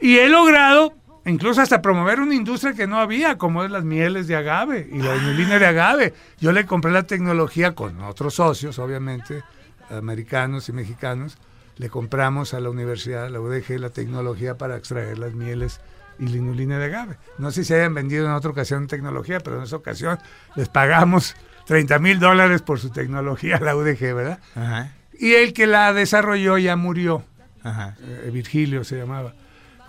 [0.00, 0.94] Y he logrado
[1.28, 4.98] incluso hasta promover una industria que no había, como es las mieles de agave y
[4.98, 6.14] la inulina de agave.
[6.40, 9.42] Yo le compré la tecnología con otros socios, obviamente,
[9.90, 11.38] americanos y mexicanos.
[11.76, 15.80] Le compramos a la universidad, a la UDG, la tecnología para extraer las mieles
[16.18, 17.16] y la inulina de agave.
[17.38, 20.18] No sé si hayan vendido en otra ocasión tecnología, pero en esa ocasión
[20.56, 24.40] les pagamos 30 mil dólares por su tecnología a la UDG, ¿verdad?
[24.54, 24.92] Ajá.
[25.18, 27.24] Y el que la desarrolló ya murió.
[27.62, 27.96] Ajá.
[28.00, 29.34] Eh, Virgilio se llamaba,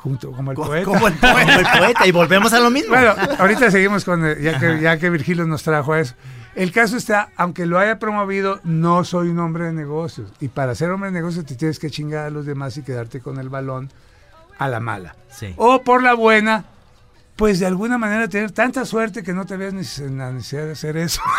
[0.02, 0.86] junto como el Co- poeta.
[0.86, 2.90] como el Como el poeta y volvemos a lo mismo.
[2.96, 6.16] Bueno, ahorita seguimos con, eh, ya que, ya que Virgilio nos trajo a eso.
[6.56, 10.32] El caso está, aunque lo haya promovido, no soy un hombre de negocios.
[10.40, 13.22] Y para ser hombre de negocios te tienes que chingar a los demás y quedarte
[13.22, 13.90] con el balón
[14.58, 15.16] a la mala.
[15.30, 15.54] Sí.
[15.58, 16.66] O por la buena,
[17.40, 20.74] pues de alguna manera tener tanta suerte que no te veas en la necesidad de
[20.74, 21.22] hacer eso.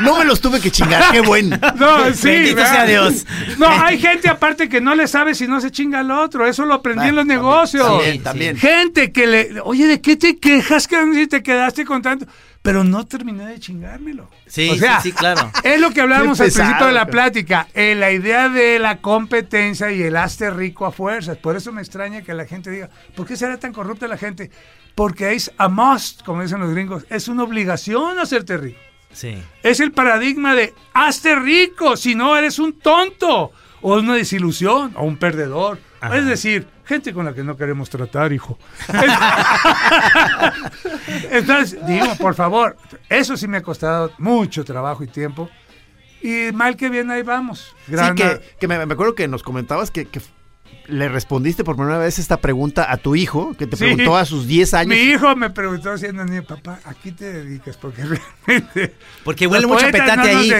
[0.00, 1.58] No me los tuve que chingar, qué bueno.
[1.76, 2.28] No, sí.
[2.28, 3.26] Bendito sea Dios.
[3.58, 6.46] No, hay gente aparte que no le sabe si no se chinga al otro.
[6.46, 7.86] Eso lo aprendí en los También, negocios.
[7.86, 8.56] También, también.
[8.56, 12.26] Gente que le, oye, ¿de qué te quejas que si te quedaste con tanto?
[12.66, 14.28] Pero no terminé de chingármelo.
[14.44, 15.52] Sí, o sea, sí, sí, claro.
[15.62, 19.92] Es lo que hablábamos al principio de la plática, eh, la idea de la competencia
[19.92, 21.36] y el hazte rico a fuerzas.
[21.36, 24.50] Por eso me extraña que la gente diga, ¿por qué será tan corrupta la gente?
[24.96, 28.80] Porque es a must, como dicen los gringos, es una obligación hacerte rico.
[29.12, 29.38] Sí.
[29.62, 35.04] Es el paradigma de hazte rico, si no eres un tonto, o una desilusión, o
[35.04, 35.78] un perdedor.
[36.00, 36.18] Ajá.
[36.18, 38.58] Es decir, gente con la que no queremos tratar, hijo.
[41.30, 42.76] Entonces, digo, por favor,
[43.08, 45.48] eso sí me ha costado mucho trabajo y tiempo.
[46.22, 47.74] Y mal que bien ahí vamos.
[47.86, 50.20] Gran- Sí, que, que me, me acuerdo que nos comentabas que, que
[50.88, 53.84] le respondiste por primera vez esta pregunta a tu hijo, que te Sí.
[53.84, 54.90] preguntó a sus 10 años.
[54.96, 57.76] Mi hijo me preguntó siendo niño, papá, ¿a qué te dedicas?
[57.76, 58.02] Porque
[58.46, 58.94] realmente...
[59.24, 60.52] Porque huele mucho petate no ahí.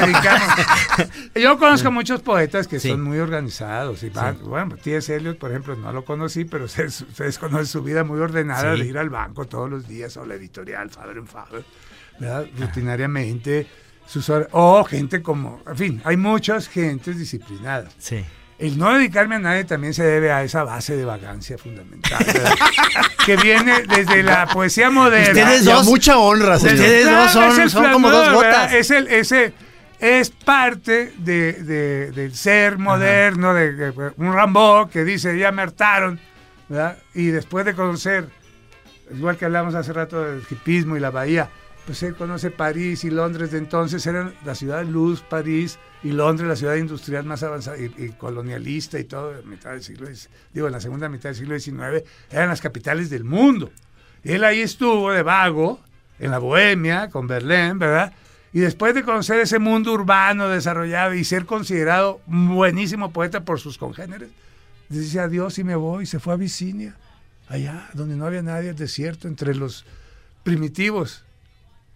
[1.35, 2.89] Yo conozco muchos poetas que Sí.
[2.89, 4.03] son muy organizados.
[4.03, 5.15] Y van- Bueno, T.S.
[5.15, 8.83] Eliot, por ejemplo, no lo conocí, pero ustedes conocen su vida muy ordenada Sí.
[8.83, 11.65] de ir al banco todos los días o la editorial, Father and Father,
[12.19, 12.47] ¿verdad?
[12.59, 13.67] Rutinariamente.
[14.07, 17.93] Sus o gente como, en fin, hay muchas gentes disciplinadas.
[17.99, 18.25] Sí.
[18.59, 22.55] El no dedicarme a nadie también se debe a esa base de vagancia fundamental, ¿verdad?
[23.27, 25.43] que viene desde la poesía moderna.
[25.43, 26.75] Ustedes dos- mucha honra, señor.
[26.77, 28.73] Ustedes dos son- es el son como dos botas.
[28.73, 29.53] Es el, ese,
[30.01, 35.61] es parte de, de- del ser moderno, de, de un Rambo que dice, ya me
[35.61, 36.19] hartaron,
[36.71, 36.97] ¿verdad?
[37.15, 38.27] Y después de conocer,
[39.15, 41.51] igual que hablamos hace rato del hipismo y la bahía,
[41.87, 46.11] pues él conoce París y Londres de entonces, eran la ciudad de luz, París y
[46.11, 50.09] Londres, la ciudad industrial más avanzada y, colonialista y todo, en mitad del siglo,
[50.53, 53.71] digo, en la segunda mitad del siglo XIX, eran las capitales del mundo.
[54.25, 55.81] Y él ahí estuvo de vago,
[56.19, 58.13] en la Bohemia, con Berlín, ¿verdad?
[58.53, 63.79] Y después de conocer ese mundo urbano desarrollado y ser considerado buenísimo poeta por sus
[63.79, 64.31] congéneres,
[64.89, 66.97] dice adiós y me voy, se fue a Abisinia,
[67.49, 69.85] allá donde no había nadie, el desierto, entre los
[70.43, 71.26] primitivos,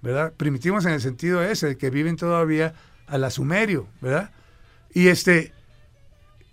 [0.02, 0.32] ¿verdad?
[0.36, 2.74] Primitivos en el sentido ese, que viven todavía
[3.06, 4.30] a la sumerio, ¿verdad?
[4.92, 5.52] Y este,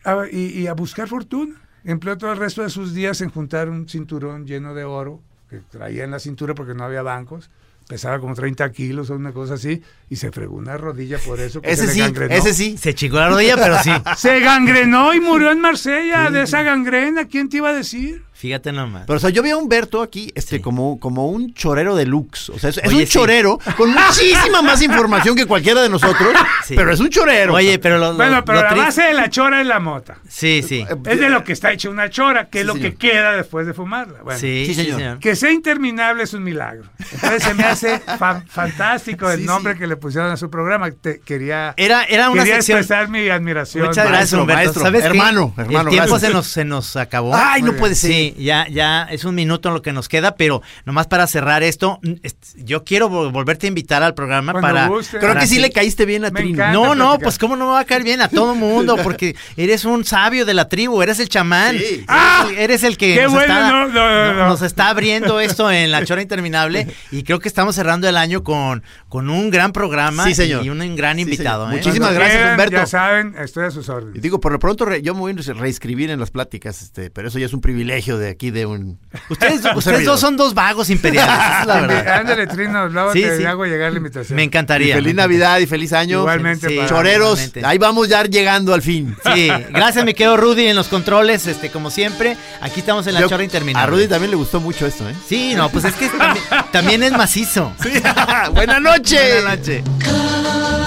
[0.03, 1.55] a, y, y a buscar fortuna.
[1.83, 5.59] Empleó todo el resto de sus días en juntar un cinturón lleno de oro que
[5.59, 7.49] traía en la cintura porque no había bancos
[7.87, 11.61] pesaba como 30 kilos o una cosa así, y se fregó una rodilla por eso.
[11.61, 12.35] Que ese se sí, gangrenó.
[12.35, 12.77] ese sí.
[12.77, 13.91] Se chingó la rodilla, pero sí.
[14.17, 17.27] Se gangrenó y murió en Marsella de esa gangrena.
[17.27, 18.23] ¿Quién te iba a decir?
[18.37, 19.03] Fíjate nomás.
[19.07, 20.61] Pero, o sea, yo vi a Humberto aquí este, Sí.
[20.61, 22.49] como, como un chorero deluxe.
[22.51, 23.07] O sea, es, un sí.
[23.07, 26.33] chorero con muchísima más información que cualquiera de nosotros,
[26.63, 26.75] Sí.
[26.75, 27.55] pero es un chorero.
[27.55, 30.19] Oye, pero lo, lo- Bueno, pero lo la base de la chora es la mota.
[30.29, 30.85] Sí, sí.
[31.05, 32.91] Es de lo que está hecha una chora, que es lo señor.
[32.91, 34.21] que queda después de fumarla.
[34.21, 34.99] Bueno, sí, sí, sí, señor.
[34.99, 35.19] señor.
[35.19, 36.83] Que sea interminable es un milagro.
[37.11, 39.79] Entonces se me hace fa- fantástico el Sí, nombre sí.
[39.79, 40.91] que le pusieron a su programa.
[40.91, 42.77] Te- quería Era, era una quería sección.
[42.77, 43.87] expresar mi admiración.
[43.87, 44.79] Muchas gracias, maestro, Humberto.
[44.81, 46.21] maestro, hermano, hermano, El tiempo gracias.
[46.21, 47.33] se nos, se nos acabó.
[47.35, 48.26] Ay, no puede ser.
[48.37, 51.99] Ya, ya es un minuto en lo que nos queda, pero nomás para cerrar esto,
[52.03, 52.13] mm,
[52.57, 54.87] yo quiero vol- volverte a invitar al programa Cuando para.
[54.87, 55.17] guste.
[55.19, 56.49] Creo para que sí le caíste bien a Trino.
[56.55, 56.73] encanta.
[56.73, 57.19] No, no, platicar.
[57.23, 60.45] pues cómo no me va a caer bien a todo mundo, porque eres un sabio
[60.45, 61.77] de la tribu, eres el chamán.
[61.77, 61.83] Sí.
[61.85, 62.47] Eres, ¡Ah!
[62.49, 63.53] el, eres el que ¡Qué nos, bueno!
[63.53, 64.47] está, No, no, no, no.
[64.47, 68.43] nos está abriendo esto en la chora interminable y creo que estamos cerrando el año
[68.43, 70.65] con, con un gran programa Sí, señor.
[70.65, 71.65] y un gran invitado.
[71.67, 71.75] ¿eh?
[71.75, 72.75] Muchísimas Cuando gracias, quieran, Humberto.
[72.77, 74.21] Ya saben, estoy a sus Y órdenes.
[74.21, 77.27] digo, por lo pronto re- yo me voy a reescribir en las pláticas, este, pero
[77.27, 78.99] eso ya es un privilegio de aquí de un.
[79.29, 82.07] Ustedes, ustedes dos son dos vagos imperiales, es la verdad.
[82.19, 83.45] Ándale, Trino, luego Sí, te sí.
[83.45, 84.35] hago llegar la invitación.
[84.35, 84.95] Me Y encantaría.
[84.95, 86.19] feliz me Navidad y feliz año.
[86.19, 87.65] Igualmente, Sí, para- Choreros, igualmente.
[87.65, 89.15] ahí vamos ya llegando al fin.
[89.33, 92.37] Sí, gracias, me quedo Rudy en los controles, este, como siempre.
[92.61, 93.83] Aquí estamos en la Yo- chora interminable.
[93.83, 95.13] A Rudy también le gustó mucho esto, ¿eh?
[95.27, 97.73] Sí, no, pues es que también, también es macizo.
[97.81, 97.89] Sí.
[98.53, 99.43] Buenas noches.
[99.43, 100.86] Buenas noches.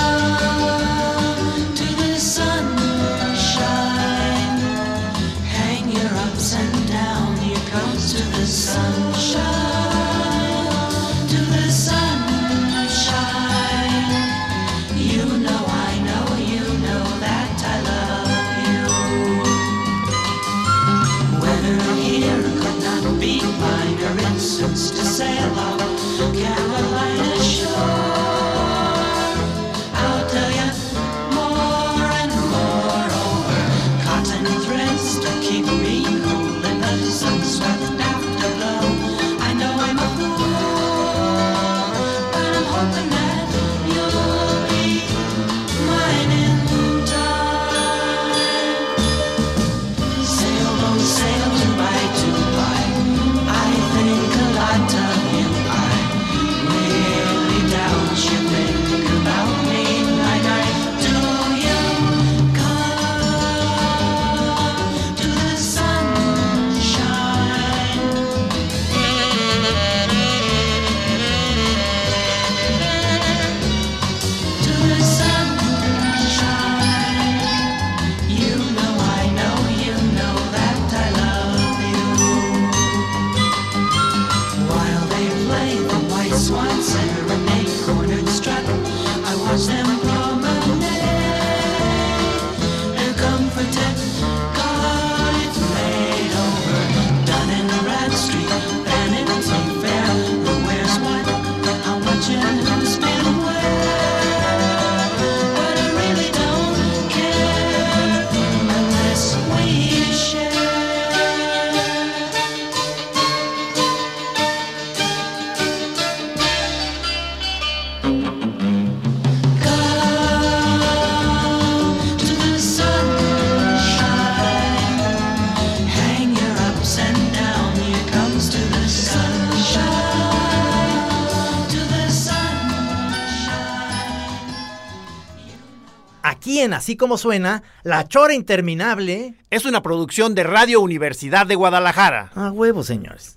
[136.73, 139.35] Así Como Suena, la chora interminable.
[139.51, 142.31] Es una producción de Radio Universidad de Guadalajara.
[142.35, 143.37] A huevo, señores.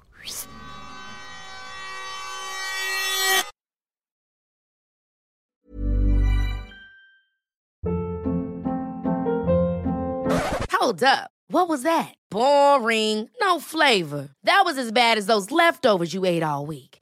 [10.83, 11.31] Hold up.
[11.47, 12.13] What was that?
[12.29, 13.29] Boring.
[13.39, 14.29] No flavor.
[14.43, 16.92] That was as bad as those leftovers you ate all week.